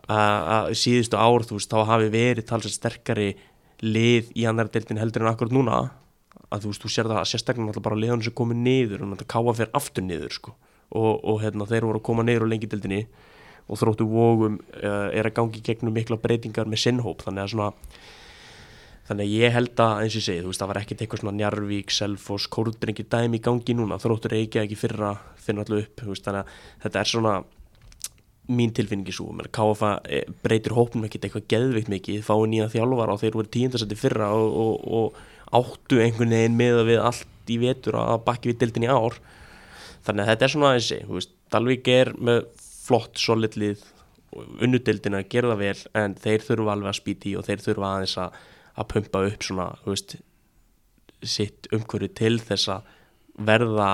[0.08, 3.32] að, að síðustu ár, þú veist, þá hafi verið talsett sterkari
[3.82, 5.82] lið í annar deildin heldur en akkurat núna
[6.52, 9.34] að þú veist, þú sér það sérstaklega náttúrulega bara liðan sem komið niður og náttúrulega
[9.34, 10.56] káa fyrir aftur niður sko.
[10.91, 13.06] og, og hérna, þeir voru að koma niður á lengi deildinni
[13.72, 17.70] og þróttu vógum uh, er að gangi gegnum mikla breytingar með sinnhóp þannig að svona
[19.08, 21.24] þannig að ég held að eins og ég segi, þú veist, það var ekkert eitthvað
[21.24, 26.04] svona Njarvík, Selfoss, Kórdrengi dæmi í gangi núna, þróttur eigi ekki fyrra finna allu upp,
[26.08, 27.34] veist, þannig að þetta er svona
[28.52, 33.16] mín tilfinningi svo, menn KFA eh, breytir hópnum ekkert eitthvað geðveikt mikið, fái nýja þjálfara
[33.16, 35.22] og þeir voru tíundasætti fyrra og, og, og
[35.52, 39.18] áttu einhvern veginn með við allt í vetur að bakki við dildin í ár.
[40.06, 40.74] Þannig að þetta er svona
[41.12, 43.84] veist, Dalvík er með flott solid lið
[44.64, 48.39] unnudildina gera það vel en þeir þurfa alveg að spýti og þeir þurfa aðeins að,
[48.80, 50.16] að pumpa upp svona, þú veist
[51.22, 52.89] sitt umhverju til þess að
[53.52, 53.89] verða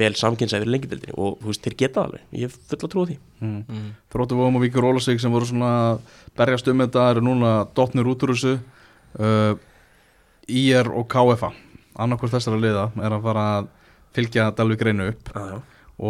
[0.00, 3.16] vel samkynnsæður lengildildinni og þú veist, þeir geta alveg, ég hef fulla trú á því.
[3.42, 3.88] Mm.
[4.12, 6.04] Þróttu Vóum og Víkur Ólasvík sem voru svona að
[6.38, 8.54] berjast um þetta eru núna dotnir út úr þessu.
[9.18, 9.56] Uh,
[10.50, 11.52] IR og KFA
[12.00, 13.68] annarkvort þessara liða er að fara að
[14.16, 15.58] fylgja Dalvik reynu upp Já, já.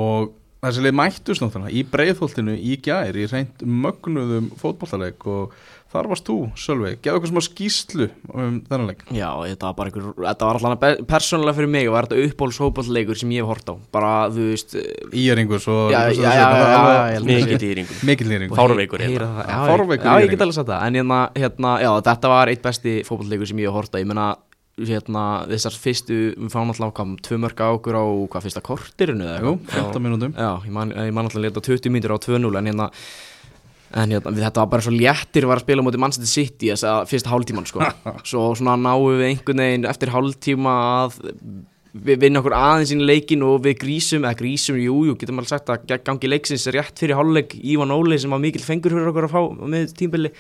[0.01, 0.31] og
[0.61, 5.55] þessi lið mættust náttúrulega í breiðholtinu í gær í reynd mögnuðum fótballtaleik og
[5.91, 9.01] þar varst þú, Sölvi, geða okkur smá skýslu um þennan leik.
[9.11, 11.89] Já, þetta var bara einhver, þetta var alltaf persónulega fyrir mig.
[11.91, 13.75] Og var þetta uppbólshópallleikur sem ég hef hort á.
[13.95, 14.77] Bara, þú veist
[15.91, 17.25] já, já, já.
[17.27, 18.61] Mikið íringur
[19.11, 19.41] Heyra hérna.
[19.41, 19.49] það,
[20.07, 20.87] Já, ég get alveg sagt það.
[20.87, 23.99] En hérna, hérna, já, þetta var eitt besti fótballleikur sem ég hef hort á.
[23.99, 24.29] Ég meina,
[24.81, 29.27] hérna, þessar fyrstu Við fáum alltaf hvað, tvö mörg á okkur á hvað, fyrsta kortirinu
[29.27, 29.91] eða Jú, eitthvað?
[29.91, 32.87] 15 mínútum Já, ég man, ég man alltaf leta 20 mínútur á 2-0 En hérna,
[33.91, 36.87] en hérna, við, þetta var bara svo léttir var að spila mútið Manchester City þess
[36.87, 37.83] að fyrsta hálftíman, sko.
[38.31, 41.19] Svo svona náum við einhvern veginn eftir hálftíma að
[41.91, 45.41] við vinna okkur aðeins inn í leikin og við grísum, eða grísum, jú, jú, getum
[45.43, 47.57] alveg sagt að gangi leiksins rétt fyrir hálfleik.
[47.59, 50.31] Ívan Óli sem var mikil fengur fyrir okkur að fá með tímbili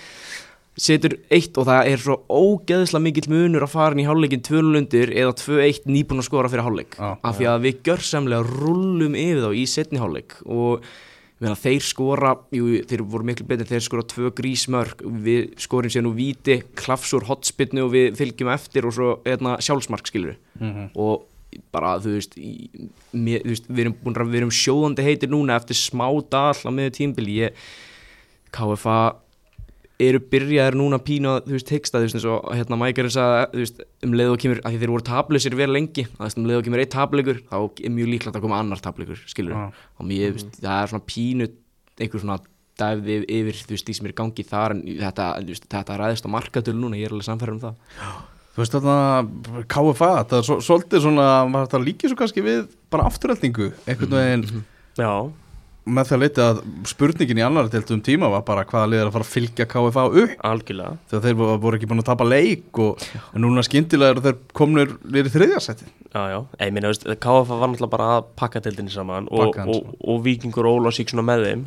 [0.80, 4.80] setur eitt og það er svo ógeðslega mikill munur að fara inn í hálfleikin 2-0
[4.80, 6.96] undir eða 2-1 nýbúin að skora fyrir hálfleik.
[6.96, 10.86] Já, af því að við gjörsamlega rullum yfir þá í setni hálfleik og
[11.41, 15.01] meina, þeir skora, jú, þeir voru miklu betur þeir skora tvö grísmörk.
[15.24, 20.07] Við skorum sér nú víti, klafsur hotspinnu og við fylgjum eftir og svo eðna, sjálfsmark
[20.07, 20.91] skilur Mhm.
[20.97, 21.26] og
[21.72, 22.68] bara þú veist, í,
[23.14, 26.55] mér, þú veist við erum búin að við erum sjóðandi heitir núna eftir smá dal
[26.55, 27.53] á miður tímbili ég,
[28.53, 29.16] KFA
[30.01, 33.64] eru byrjaðir núna að þú veist teksta þú veist eins og hérna Mækarinn sagði þú
[33.64, 36.40] veist um leið og kemur að því þeir voru tablusir vel lengi að þú veist
[36.40, 39.57] um leið og kemur eitt tableikur þá er mjög líklegt að koma annar tableikur skilur
[39.57, 39.66] Já.
[39.98, 41.51] og mér veist það er svona pínu
[42.01, 42.40] einhver svona
[42.80, 45.96] dæfði yfir þú veist því sem er í gangi þar en þetta, þú veist, þetta
[46.01, 47.74] ræðist á markatölu núna ég er alveg samfæður um það.
[48.51, 48.96] Þú veist þetta
[49.74, 54.16] KFA, þetta er svo, svolítið svona var þetta líkið svo kannski við bara afturhaldningu einhvern
[54.16, 54.64] veginn?
[54.98, 55.12] Já,
[55.91, 56.61] með því að leita að
[56.91, 59.66] spurningin í annar til um tíma var bara hvaða lið er að fara að fylgja
[59.70, 60.34] KFA upp.
[60.51, 60.93] Algjörlega.
[61.11, 63.07] Þegar þeir voru, ekki búin að tapa leik og
[63.45, 67.68] núna skyndilega eru þeir komnir niður í þriðjarsæti Já, já, ég minna, veist, KF var
[67.70, 71.45] náttúrulega bara að pakka deildinni saman og, hann og, og, Víkingur og Ólafsík svona með
[71.47, 71.66] þeim.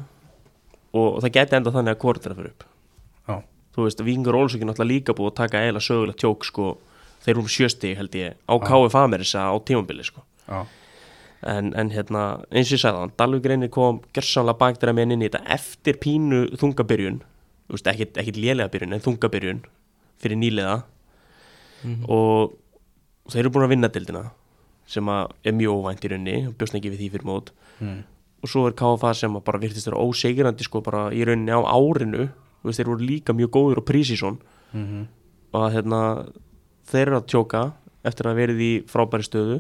[1.00, 2.66] Og það geti enda þannig að hvort að fyrir upp.
[3.30, 3.38] Já,
[3.74, 6.74] Þú veist, Víkingur og Ólafsík er náttúrulega líka búið að taka eiginlega sögulegt tjók sko,
[7.24, 10.26] þeir eru um sjösti held ég á KF Amerisa á tímabili sko
[11.50, 15.26] en, en hérna, eins og ég sagði það Dalvik reynir kom gerðsannlega bakdæra með inn
[15.26, 17.22] í þetta eftir pínu þungabyrjun.
[17.74, 19.64] Ekkit lélega byrjun en þungabyrjun
[20.22, 20.84] fyrir nýlega
[22.12, 22.54] og
[23.32, 24.24] þeir eru búin að vinna dildina
[24.88, 27.52] sem er mjög óvænt í raunni bjóst ekki við því fyrir mót.
[27.80, 28.04] Mm.
[28.44, 32.30] og svo er KFA sem bara virtist vera ósegrandi sko bara í rauninni á árinu.
[32.64, 34.40] Veist, þeir voru líka mjög góður og prísísson
[34.74, 35.06] Mm
[35.54, 36.02] og að hérna
[36.90, 37.64] þeir eru að tjóka
[38.04, 39.60] eftir að verið í frábæri stöðu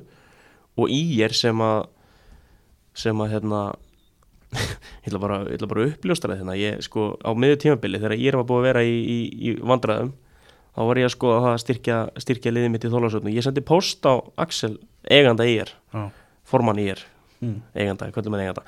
[0.78, 1.86] og í er sem að
[2.94, 3.62] sem að hérna
[5.04, 8.02] ég ætla bara, ég ætla bara að uppljósta það hérna, ég sko á miður tímabili
[8.02, 9.18] þegar ég var búið að vera í, í,
[9.50, 10.12] í vandræðum
[10.74, 14.06] þá var ég að sko að styrkja, styrkja liðið mitt í þólasöfnu, ég sendi post
[14.06, 14.76] á Axel,
[15.10, 16.08] eiganda í er Já,
[16.50, 17.02] formann í er,
[17.44, 17.58] Mm.
[17.76, 18.62] eiganda, hvernig mann eiganda.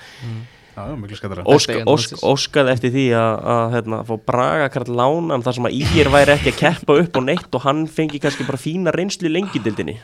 [0.76, 2.24] Já, já miklu skættara Ó- Ósk, eigandi ósk, mannsins.
[2.28, 6.34] óskaði eftir því að, að hérna, fá Braga Karl lánan þar sem að Ígir væri
[6.34, 9.96] ekki að keppa upp á neitt og hann fengi kannski bara fína reynslu í lengidildinni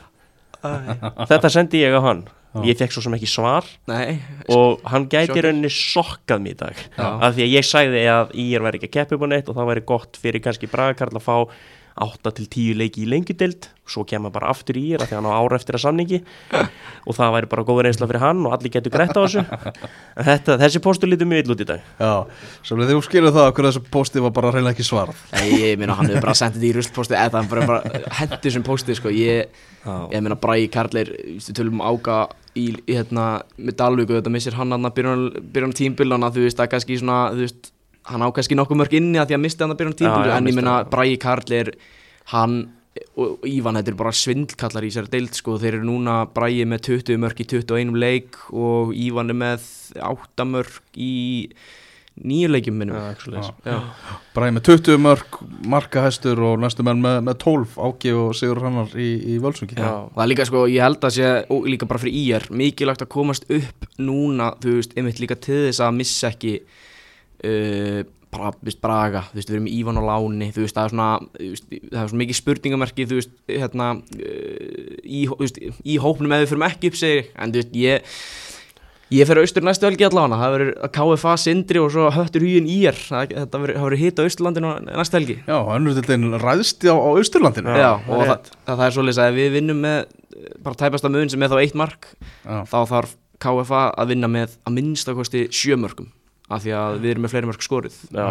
[0.61, 2.23] þetta sendi ég á hann.
[2.67, 3.67] Ég fekk svo sem ekki svar.
[3.87, 4.17] Nei,
[4.51, 6.81] og hann gæti rauninni sokkað mér í dag.
[6.97, 7.05] Já.
[7.07, 9.55] af því að ég sagði að Ígir væri ekki að keppa upp á neitt og
[9.55, 11.37] það væri gott fyrir kannski Braga Karl að fá
[12.05, 15.33] 8 til 10 leiki í lengjudeld svo kemur bara aftur í því að hann á
[15.35, 16.21] ára eftir að samningi.
[17.07, 19.43] Og það væri bara góð reynsla fyrir hann og allir getur grætt á þessu.
[19.43, 21.87] En þetta, þessi postur lítur mjög ill út í dag.
[21.99, 22.13] Já,
[22.69, 25.25] þegar þú skilur það okkur þessu posti var bara reyna ekki svarað?
[25.35, 28.53] Nei, ég meina hann hefur bara sendið þetta í rustposti eða hann bara, bara hendi
[28.53, 29.11] sem posti sko.
[29.11, 29.59] ég,
[30.13, 32.23] ég meina Bræði Karlir við tölum um ága
[32.55, 33.27] í, í hérna,
[33.57, 36.73] með Dalvík og þetta missir hann hann að byrja byrja tímbilana þú veist það er
[36.75, 37.71] kannski svona þú veist,
[38.09, 40.37] hann á kannski nokkuð mörg inni að því að misti hann að byrja tímbilana já,
[40.37, 40.93] en ég hann.
[40.93, 41.73] Bræði Karlir
[42.31, 42.55] hann
[43.15, 45.57] og Ívan þetta er bara svindlkallar í sér deild sko.
[45.61, 49.69] Þeir eru núna Bræði með 20 mörg í 21 leik og Ívan er með
[50.01, 51.13] 8 mörg í
[52.21, 53.13] nýju leikjum minnum.
[54.35, 55.39] Bræði með 20 mörg,
[55.71, 60.23] markahæstur og næstu menn með, með 12 Áki og Sigur Hannar í, í og það
[60.25, 63.47] er líka sko, ég held að sé og líka bara fyrir ír, mikilvægt að komast
[63.47, 66.57] upp núna, þú veist, einmitt líka til þess að missa ekki
[67.47, 70.77] uh, bara, þú veist, Braga, þú veist, við erum í Ívan og Láni, þú veist,
[70.77, 75.59] það er svona veist, það er svona mikið spurningamerki, þú veist, hérna uh, í, veist,
[75.83, 78.15] í hópnum ef við fyrir ekki upp sig, en þú veist, ég
[79.11, 82.95] Ég fer austur næstu helgi allavega, það verður KFA Sindri og svo höttur hugin ír,
[82.95, 85.35] þetta verður það verður hitt á Austurlandinu næstu helgi.
[85.49, 87.73] Já, önnur til þeim ræðst á, á Austurlandinu.
[87.75, 90.79] Já, það og er það, það, það er svolítið að við vinnum með eh, bara
[90.79, 92.55] tæpasta mun sem er þá eitt mark Já.
[92.71, 93.13] þá þarf
[93.43, 96.07] KFA að vinna með að minnstakosti sjömörkum
[96.51, 98.25] af því að við erum með fleiri mörg skorið Já.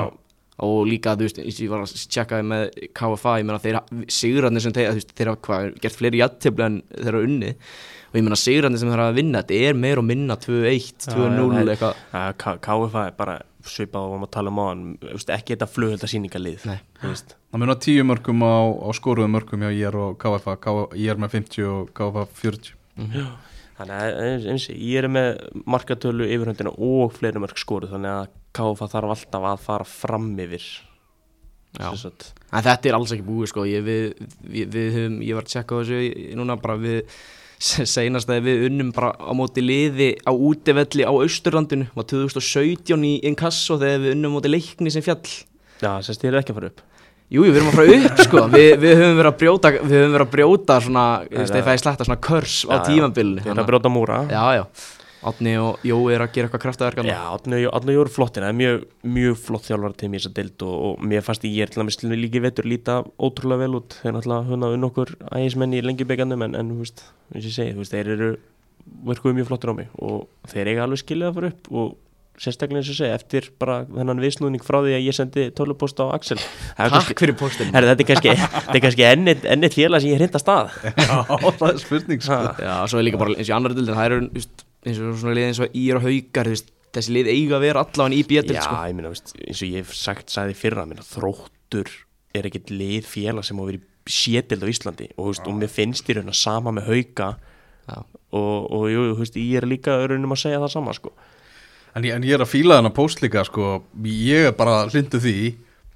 [0.67, 2.65] og líka, þú veist, eins og ég var að tjekka með
[3.01, 3.79] KFA, ég meina þeir
[4.13, 7.53] sigurarnir sem þeir, þú veist, þeir hafa hvað, gert fleiri jættefli en þeir hafa unni
[8.11, 11.07] og ég meina sigurarnir sem þeir hafa að vinna, þetta er meir og minna 2-1,
[11.15, 14.85] 2-0 Já, eitthvað KFA er bara svipað og við varum að tala um á hann
[15.37, 16.79] ekki þetta flugölda síningalið Nei.
[17.03, 17.35] þú veist.
[17.53, 21.35] Það munar tíu mörgum á, á skoruðum mörgum hjá IR og KFA, K- IR með
[21.37, 22.73] 50 og KFA 40
[23.81, 25.41] þannig að eins, eins, ég er með
[25.75, 30.65] markatölu yfirhundina og fleiri mörg skoru þannig að KFA þarf alltaf að fara fram yfir
[32.67, 33.63] þetta er alls ekki búið sko.
[33.71, 37.15] Ég, við, við, við höfum, ég var að tjekka þessu í- núna bara við
[37.61, 43.13] seinast að við unnum bara á móti liði á útivelli á Austurlandinu var 2017 í
[43.29, 45.23] Inkasso þegar við unnum á móti leikni sem fjall.
[45.81, 46.81] Já, sem styrir ekki að fara upp
[47.31, 48.45] Jú, við erum að fara upp sko.
[48.57, 51.57] Við, við höfum verið að brjóta við höfum verið að brjóta svona, þú veist, Já,
[51.61, 52.81] þegar ég slætta svona körs á Já, já.
[52.89, 53.45] tímabilinu.
[53.45, 54.17] Þeir eru að brjóta múra.
[54.33, 54.65] Já, já,
[55.21, 58.57] Átni og Jói er að gera eitthvað kraftaverkan Já, Átni og Jóri flottir, það er
[58.57, 58.85] mjög,
[59.19, 61.83] mjög flott þjálfara til mér þess að deild og, og mér fannst ég er til
[61.83, 63.99] dæmis líki vetur líta ótrúlega vel út.
[64.01, 67.05] Þeir náttúrulega hunna unn okkur ægismenn í lengjubegandum en, en þú veist,
[67.35, 68.31] eins og ég segi, þú veist, þeir eru
[69.11, 70.25] virkuðu mjög flottir á mig og
[70.55, 71.93] þeir eiga alveg skilið að fara upp og
[72.41, 76.09] sérstaklega eins og segi, eftir bara þennan viðsnúðning frá því að ég sendi tölupost á
[76.15, 78.35] Axel er kannski- Takk fyrir postin Herra, þetta er kannski,
[78.77, 82.39] er kannski ennið enni félag sem ég hrinda stað Já, það er spurning sko.
[82.65, 85.35] Já, svo er líka bara eins og í annar dildin það eru eins og svona
[85.37, 88.25] lið eins og Ír og Haukar þú veist, þessi lið eiga að vera allavega í
[88.31, 88.79] bjötild Já, sko.
[88.89, 91.93] ég meina, veist, eins og ég hef sagt, sagði fyrra minna, þróttur
[92.35, 96.09] er ekkert lið félag sem á verið sétild á Íslandi og, veist, og mér finnst
[96.09, 97.29] í raun að sama með hauka
[97.91, 97.99] Já.
[98.33, 101.13] og, og jú, þú veist, ég er líka raunum að segja það sama sko.
[101.95, 103.81] En, ég, en ég er að fíla þennan post líka sko.
[104.07, 105.39] Ég er bara hlindu því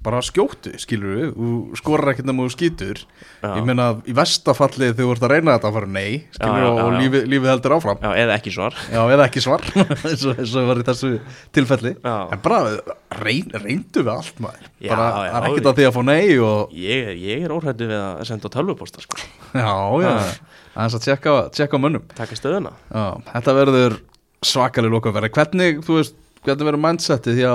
[0.05, 3.01] bara skjóttu, skilur við þú skorar ekkert nema þú skýtur.
[3.41, 3.49] Já.
[3.57, 6.65] ég meina í vestafalli þegar þú ert að reyna þetta að fara nei, skilur Já,
[6.65, 8.01] já, og lífið, lífið heldur áfram.
[8.05, 8.77] Já, eða ekki svar.
[8.93, 9.65] Já, eða ekki svar
[10.09, 11.11] eins og, eins og var í þessu
[11.57, 11.93] tilfelli.
[12.05, 12.61] En bara
[13.21, 14.69] reyn, reyndu við allt maður.
[14.85, 18.01] Bara, það er ekkert að því að fá nei og Ég, ég er óhrættu við
[18.01, 19.21] að senda tölvuposta sko.
[19.55, 19.73] Já,
[20.05, 20.11] já,
[20.75, 22.05] aðeins að tjekka, tjekka mönnum.
[22.17, 22.75] Taka stöðuna.
[22.93, 23.97] Já, þetta verður
[24.45, 27.53] svakalig lokaverði Hvernig, þú veist, hvernig verður mindsetið hjá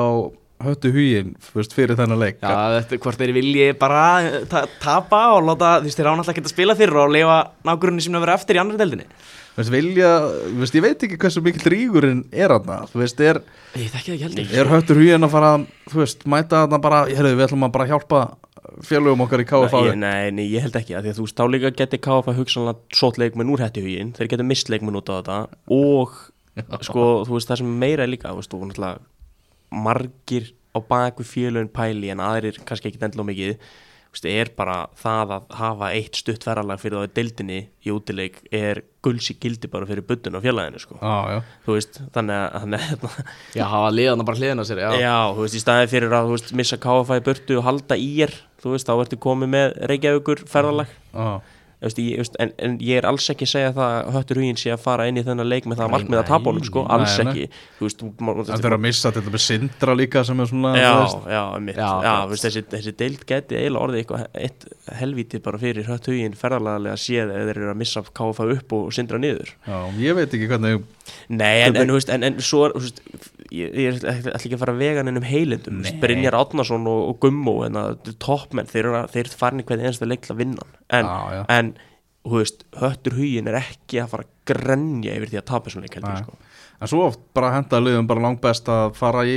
[0.60, 2.40] höttu veist, fyrir þennan leik?
[2.42, 6.18] Já, þetta hvort þeir vilji bara eh, ta tapa og láta, þú veist, þeir án
[6.18, 7.38] alltaf ekki að spila fyrir og leifa
[7.68, 9.08] nágrunni sem að vera eftir í annar deildinni.
[9.56, 10.10] Veist, vilja,
[10.60, 13.40] veist, Ég veit ekki hversu mikill rígurinn er aðna Þú veist, er,
[13.74, 14.52] Ég þekki það ekki heldur.
[14.62, 15.50] er höttur huginn að fara
[15.90, 18.20] Þú veist, mæta aðna bara Hérðu, við ætlum að bara hjálpa
[18.86, 21.40] félögum okkar í KFA Nei, nei, nei, ég held ekki að því að þú veist,
[21.40, 25.10] þá líka geti KFA hugsanlega sótt leikmenn úr hætti huginn þeir geta mist leikmenn út
[25.10, 25.38] á þetta
[25.74, 26.14] og
[26.88, 29.06] sko, þú veist, það sem meira er líka þú veist, þú náttúrulega
[29.70, 33.56] margir á baku félögin pæli en aðrir kannski ekki endla mikið.
[34.10, 37.92] Þú veist, er bara það að hafa eitt stutt ferralag fyrir það í deildinni í
[37.94, 40.98] útileik er gulsi gildi bara fyrir buttun á félaginu, sko.
[40.98, 41.38] Já, já.
[41.66, 43.20] Þú veist, þannig að þannig að
[43.60, 46.34] Já, hafa liðan bara hliðina sér, já, Já, þú veist, í staði fyrir að þú
[46.34, 48.34] veist, missa KFA í burtu og halda í er
[48.64, 50.90] þú veist, þá ertu komið með Reykjavíkur ferðalag.
[51.14, 54.10] Já, Þú veist, ég, veist, en, en ég er alls ekki að segja það að
[54.16, 56.84] höttur huginn sé að fara inn í þennan leik með það að tapa honum sko,
[56.92, 57.32] alls nei, nei.
[57.32, 58.04] ekki veist,
[58.50, 60.92] það er að missa til dæmis Sindra líka sem er svona Já,
[61.32, 64.68] já, mitt, Já, já, veist, þessi, þessi deild geti eiginlega orðið eitthvað eitt
[65.00, 68.94] helvíti bara fyrir hött huginn ferðarlega séð eða þeir eru að missa KFA upp og
[68.94, 69.54] sindra niður.
[69.66, 70.82] Já, ég veit ekki hvernig
[71.30, 72.68] Nei, en, en, en, en svo
[73.54, 77.56] ég, ég ætla ekki að fara að vega nennum heilindum, Brynjar Átnason og, og Gummo,
[77.66, 80.76] að toppmenn, þeir þeir farin í hvernig einasta leik til að vinna hann.
[81.00, 81.42] en, Já, já.
[81.58, 81.72] en,
[82.30, 85.98] veist, höttur huginn er ekki að fara að grenja yfir því að tapa svona leik
[86.00, 86.38] heldur, sko.
[86.80, 89.36] En svo oft bara henda liðum bara langt best að fara í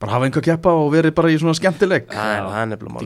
[0.00, 1.52] bara hafa einhver keppa og verið bara í svona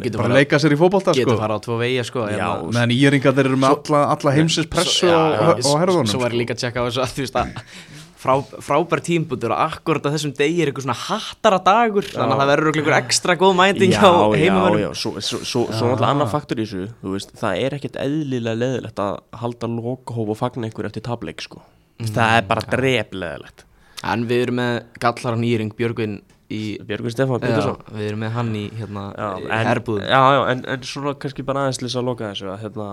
[0.04, 0.78] getur bara leika sér í
[1.18, 2.50] Getur sko fara á tvo vegi, sko hérna.
[2.70, 6.38] meðan íringar eru með alla, alla heimsins pressu Já, á svo- herðunum Svo er sko.
[6.38, 7.48] líka að tjekka á þessu að þú veist að
[8.24, 12.40] frá, frábær tímbútur og akkurat að þessum degi er eitthvað svona hattara dagur þannig að
[12.42, 15.90] það verður einhver ekstra góð mæting já, á já, heimamönnum já, svo, svo, svo, svo
[15.92, 20.34] náttúrulega annar faktor í þessu þú veist, það er ekkert eðlilega leðilegt að halda lokahóf
[20.34, 21.62] og fagna einhver eftir tableik sko.
[22.00, 23.66] það er bara drefleðilegt
[24.04, 26.18] En við erum með gallaran Íring Björgvin
[26.52, 27.78] í Björgur Stefán Já, Pétursson.
[27.96, 29.28] við erum með hann í hérna já,
[29.70, 30.04] herbúðum.
[30.04, 32.88] já, já, en, en svona kannski bara aðeins lýsa að loka þessu að hérna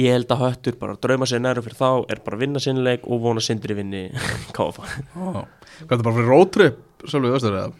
[0.00, 3.06] ég held að höttur bara drauma sér næru fyrir þá er bara að vinna sinnleik
[3.06, 4.06] og vona sindri vinni
[4.56, 4.86] KFA
[5.18, 5.44] Ó,
[5.84, 7.72] Hvað er það bara fyrir roadtrip Sölvi Östur eða?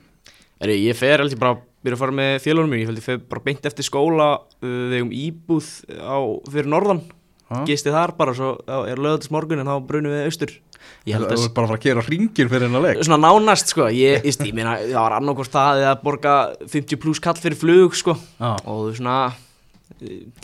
[0.62, 3.64] Er ég fer ég bara byrja að fara með félagum mér, ég fer bara beint
[3.66, 6.18] eftir skóla uh, við um íbúð á,
[6.52, 7.02] fyrir norðan.
[7.52, 7.64] Ha?
[7.68, 8.54] gisti þar bara, svo
[8.88, 10.52] er lögðast morgun en þá brunum við austur.
[11.04, 13.02] Ég held Það að er bara að fara að gera hringin fyrir hennar leik.
[13.04, 13.88] Svona nánast sko.
[13.92, 16.36] Ég, ég, ég meina, það var annarkvort það eða borga
[16.72, 18.14] 50 pluss kall fyrir flug sko.
[18.38, 18.52] Já.
[18.64, 19.16] og svona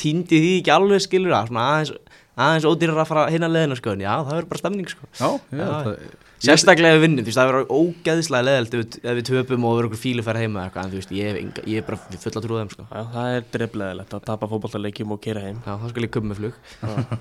[0.01, 1.93] týndi því ekki alveg skilur það svona aðeins,
[2.39, 5.29] aðeins ódýrar að fara hinna leðina sko en já, það verður bara stemning sko Já,
[5.51, 5.69] held Já.
[5.79, 9.73] að sérstaklega ef við vinnum, þú veist, það verður ógeðslega leðalt ef, við- töpum og
[9.77, 11.87] verður okkur fílu færa heima eða eitthvað, en þú veist, ég, hef enga, ég er
[11.89, 12.87] bara full að trúa þeim, sko.
[12.93, 15.59] Já, það er drefleðilegt að tapa fótballtaleikjum og kera heim.
[15.67, 16.61] Já, þá skal ég köpa með flug.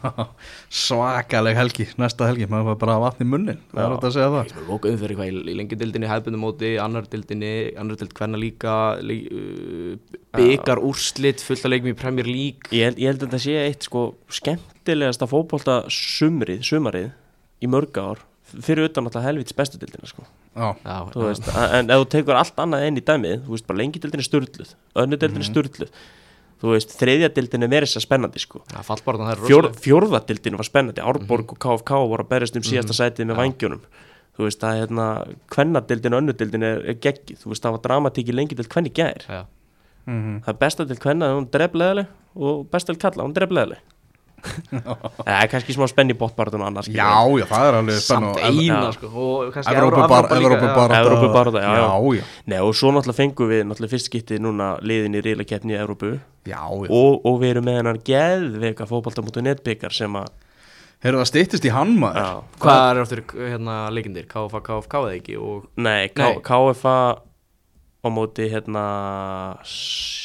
[0.84, 4.30] Svakaleg helgi, næsta helgi Maður var bara vatn í munnin Það er hægt að segja
[4.34, 4.52] það.
[4.52, 8.42] Ég er loka umfyrir hvað í, í lengjadildinni, hefðbundum móti, annar dildinni, annar dild hverna
[8.42, 12.70] líka, lí, uh, byggar úrslit, fullt að leikum í Premier League.
[12.76, 14.04] Ég held, ég held að þetta sé eitt sko
[14.38, 17.10] skemmtilegasta fótbolta sumrið, sumarið
[17.66, 18.22] í mörg ár
[18.54, 20.24] fyrir utan alltaf helvits bestu dildina sko.
[20.56, 23.68] Já, Já, þú veist, en ef þú tekur allt annað enn í dæmið þú veist
[23.68, 24.72] bara lengi dildin er sturluð
[25.04, 25.92] önnu dildin er sturluð.
[26.58, 28.64] Þú veist, þriðja dildin er verið að spennandi sko.
[28.74, 32.98] Já, er Fjór, fjórða dildin var spennandi Árborg og KFK voru að berjast um síðasta
[32.98, 33.84] sætið með vangjónum
[34.38, 35.06] þú veist, það er hérna
[35.54, 38.94] kvennadildin og önnudildin er, er geggið þú veist, það var dramatík í lengi dild kvenni
[38.94, 39.26] gær.
[39.26, 39.44] Já.
[40.08, 43.82] það er besta dild kvenna, hún drefleðileg og besta dild kalla, hún drefleðileg
[44.38, 47.10] það er kannski smá spenn í bóttbarðun og annars já,
[47.40, 49.74] já, það er alveg Samt spennu eina, sko, og kannski
[51.34, 52.26] bara já, já.
[52.46, 56.12] Nei, og svo náttúrulega fengum við náttúrulega fyrst skiptið núna liðin í riðlakeppni í Evrópu
[56.48, 56.90] já, já.
[56.90, 60.30] og, og við erum með hennar geðveika fótbolta netbyggar sem að
[61.06, 62.40] Heyrðu það stýttist í hann maður.
[62.58, 64.26] Hvað er áttur hérna leikindir?
[64.32, 65.36] KFA, KFK eða ekki?
[65.38, 66.40] Og Nei, K Nei.
[66.42, 66.96] KFA
[68.08, 68.84] á móti hérna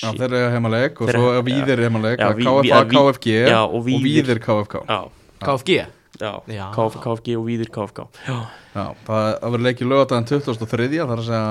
[0.03, 4.41] Já, þeir eru heimaleg og svo er Víðir heimaleg KFA, KFG Já, og Víðir.
[4.43, 5.01] KFK Já,
[5.43, 5.77] KFG?
[6.23, 6.67] já, Já.
[6.75, 8.39] KF, KFG og Víðir KFK Já,
[8.75, 11.47] Já, það það verður leikið lögadaginn 2003 það er að segja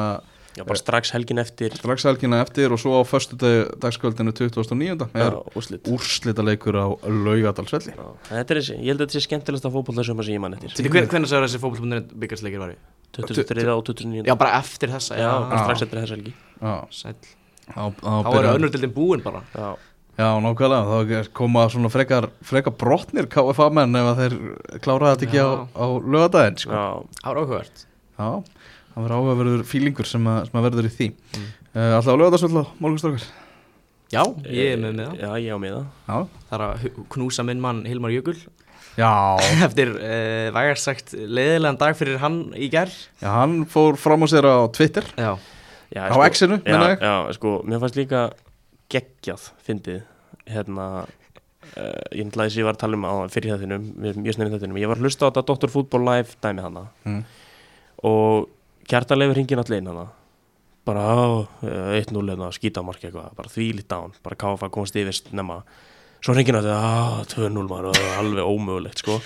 [0.52, 1.72] já bara strax helgin eftir.
[1.80, 3.38] Strax helgina eftir og svo á föstu
[3.80, 5.88] dagskvöldinu 2009 Já, er úrslit.
[5.88, 9.78] úrslita leikur á laugadalsvelli Já, Þetta er þessi, ég held að þetta sé skemmtilegast að
[9.78, 12.78] fótbolta sem að sé ég mann eftir hvernig sagði þessi fótbolbundir byggarsleikir var í?
[13.18, 16.34] 2003 og 2009 Já, bara eftir þessa, Já, já, bara strax eftir þess helgi.
[16.62, 19.44] Á Þá er önnurdildin búin bara.
[19.56, 19.72] Já,
[20.20, 24.36] Já, nákvæmlega, þá koma svona frekar, frekar brotnir KFA menn ef að þeir
[24.84, 26.74] klára þetta ekki á, á lögadaginn sko.
[26.76, 26.84] já,
[27.22, 27.86] Það var áhugavert.
[28.20, 28.28] Já,
[28.92, 31.08] það verður áhugaverður fílingur sem, að, sem að verður í því.
[31.40, 31.48] Mm.
[31.72, 33.26] uh, Alltaf á lögadagsvöld á morgunstrákar
[34.12, 35.22] Já, ég er með með það.
[35.24, 35.86] Já, ég á með það.
[36.12, 36.18] Já,
[36.52, 38.50] Það er að knúsa minn mann Hilmar Jökul já,
[39.68, 44.28] Eftir uh, vægast sagt leiðilegan dag fyrir hann í gerð já hann fór fram á
[44.32, 45.06] sér á Twitter.
[45.16, 45.38] Já,
[45.96, 47.04] já, Á X-inu, já, meina ég?
[47.06, 48.26] já, sko, mér fannst líka
[48.92, 50.02] geggjað, fyndið.
[50.52, 54.36] Hérna uh, ég náttúrulega þess að ég var að tala um á fyrir þettinum, mjög
[54.36, 55.72] snurinn þettinum ég var að hlusta á þetta Dr.
[55.72, 56.88] Football Live dæmi hana.
[57.08, 57.22] Mm.
[58.12, 58.50] og
[58.92, 60.08] kjartanleifur hringin allir inn hana.
[60.84, 65.60] Bara á, eh, 1-0 eða skítamark eitthvað, bara þvílitt án bara káfa komast yfir snemma
[66.22, 69.20] svo ringir hann að 2-0 ah, maður, alveg ómögulegt sko.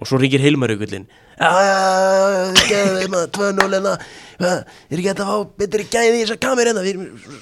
[0.00, 1.08] Og svo ringir heilmaraukullin
[1.40, 3.92] aaaah, geðu við maður 2-0 hérna,
[4.40, 6.82] ég er ekki að það betur ekki að ég þess að kamer hérna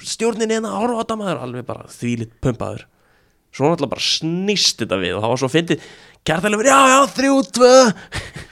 [0.07, 2.85] stjórnin hérna, horfa á það maður, alveg bara þvílitt pumpaður,
[3.51, 5.89] svo náttúrulega bara snýst þetta við og það var svo fyndið,
[6.29, 8.47] gerðarlega, já já, 3-2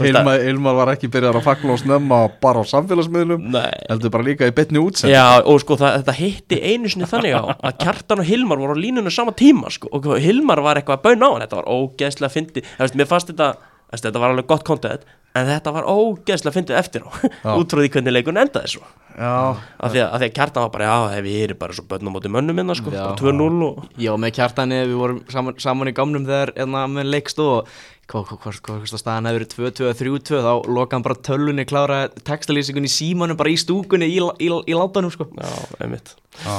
[0.00, 3.48] Hilmar, Hilmar var ekki byrjar að fagla og snemma bara á samfélagsmiðlum.
[3.54, 3.70] Nei.
[3.88, 7.36] heldur bara líka í betni útsend Já, og sko það, þetta hitti einu sinni þannig
[7.36, 11.00] á að Kjartan og Hilmar voru á línunum sama tíma sko, og Hilmar var eitthvað
[11.00, 11.44] að bauna á hann.
[11.46, 13.50] Þetta var ógeðslega fyndið, það veist, mér fannst þetta
[13.90, 15.06] þetta var alveg gott content
[15.38, 17.52] en þetta var ógeðslega fyndið eftir á Já.
[17.58, 18.82] út frá því hvernig leikun endaði svo
[19.20, 21.74] Já, af því að, af því að Kjartan var bara, já, hef ég er bara
[21.76, 23.02] svo börnum móti mönnum minna, sko, Já.
[23.10, 27.10] bara 2-0 og Já, með kjartani, við vorum saman, saman í gamnum þegar enna með
[27.10, 27.68] leikst og
[28.10, 32.88] hva, hva, staðan hefur verið 2-2 eða 3-2 þá loka hann bara tölunni klára textalýsingun
[32.88, 35.28] í símanum bara í stúkunni í, í, í látanum sko.
[35.36, 35.52] Já,
[35.84, 36.16] einmitt.
[36.44, 36.56] Já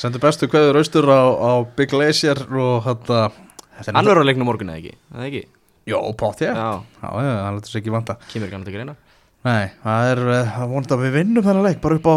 [0.00, 3.18] Sendu bestu kveður austur á, á Big Glacier og þetta
[3.78, 5.42] þetta er Hann verður á leiknum morgun eða ekki, eða ekki?
[5.90, 6.68] Jó, pátt ég Já,
[6.98, 8.16] Já, já, hann letur sér ekki vanta.
[8.32, 8.96] Kemur ekki annað til greina.
[9.44, 12.16] Nei, það er eh, vonandi að við vinnum þennan leik bara upp á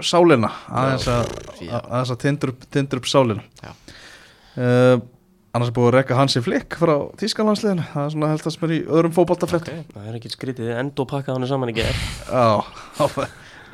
[0.00, 0.48] sálina.
[0.72, 1.32] Aðeins að,
[1.68, 3.44] að- aðeins að tindur upp, tindur upp sálina.
[3.60, 3.72] Já.
[4.56, 4.94] uh,
[5.54, 7.84] Annars er búið að rekka Hansi Flick frá Þýskalandsliðinu.
[7.92, 9.92] Það er svona held að sem er í öðrum fótboltafrétt Ok.
[9.94, 12.46] það er ekki skrítið, enda og pakka hann saman í ger Já,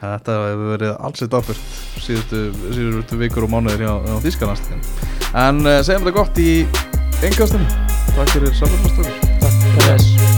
[0.02, 1.72] þetta hefur verið allsitt áfyrt
[2.04, 2.42] síðustu,
[2.76, 5.08] síðustu vikur og mánuðir hjá, hjá Þýskalandsliðinu.
[5.46, 6.50] En uh, segjum þetta gott í
[7.30, 7.72] engastunum
[8.12, 10.29] Takk fyrir samverðastöður Takk fyrir þess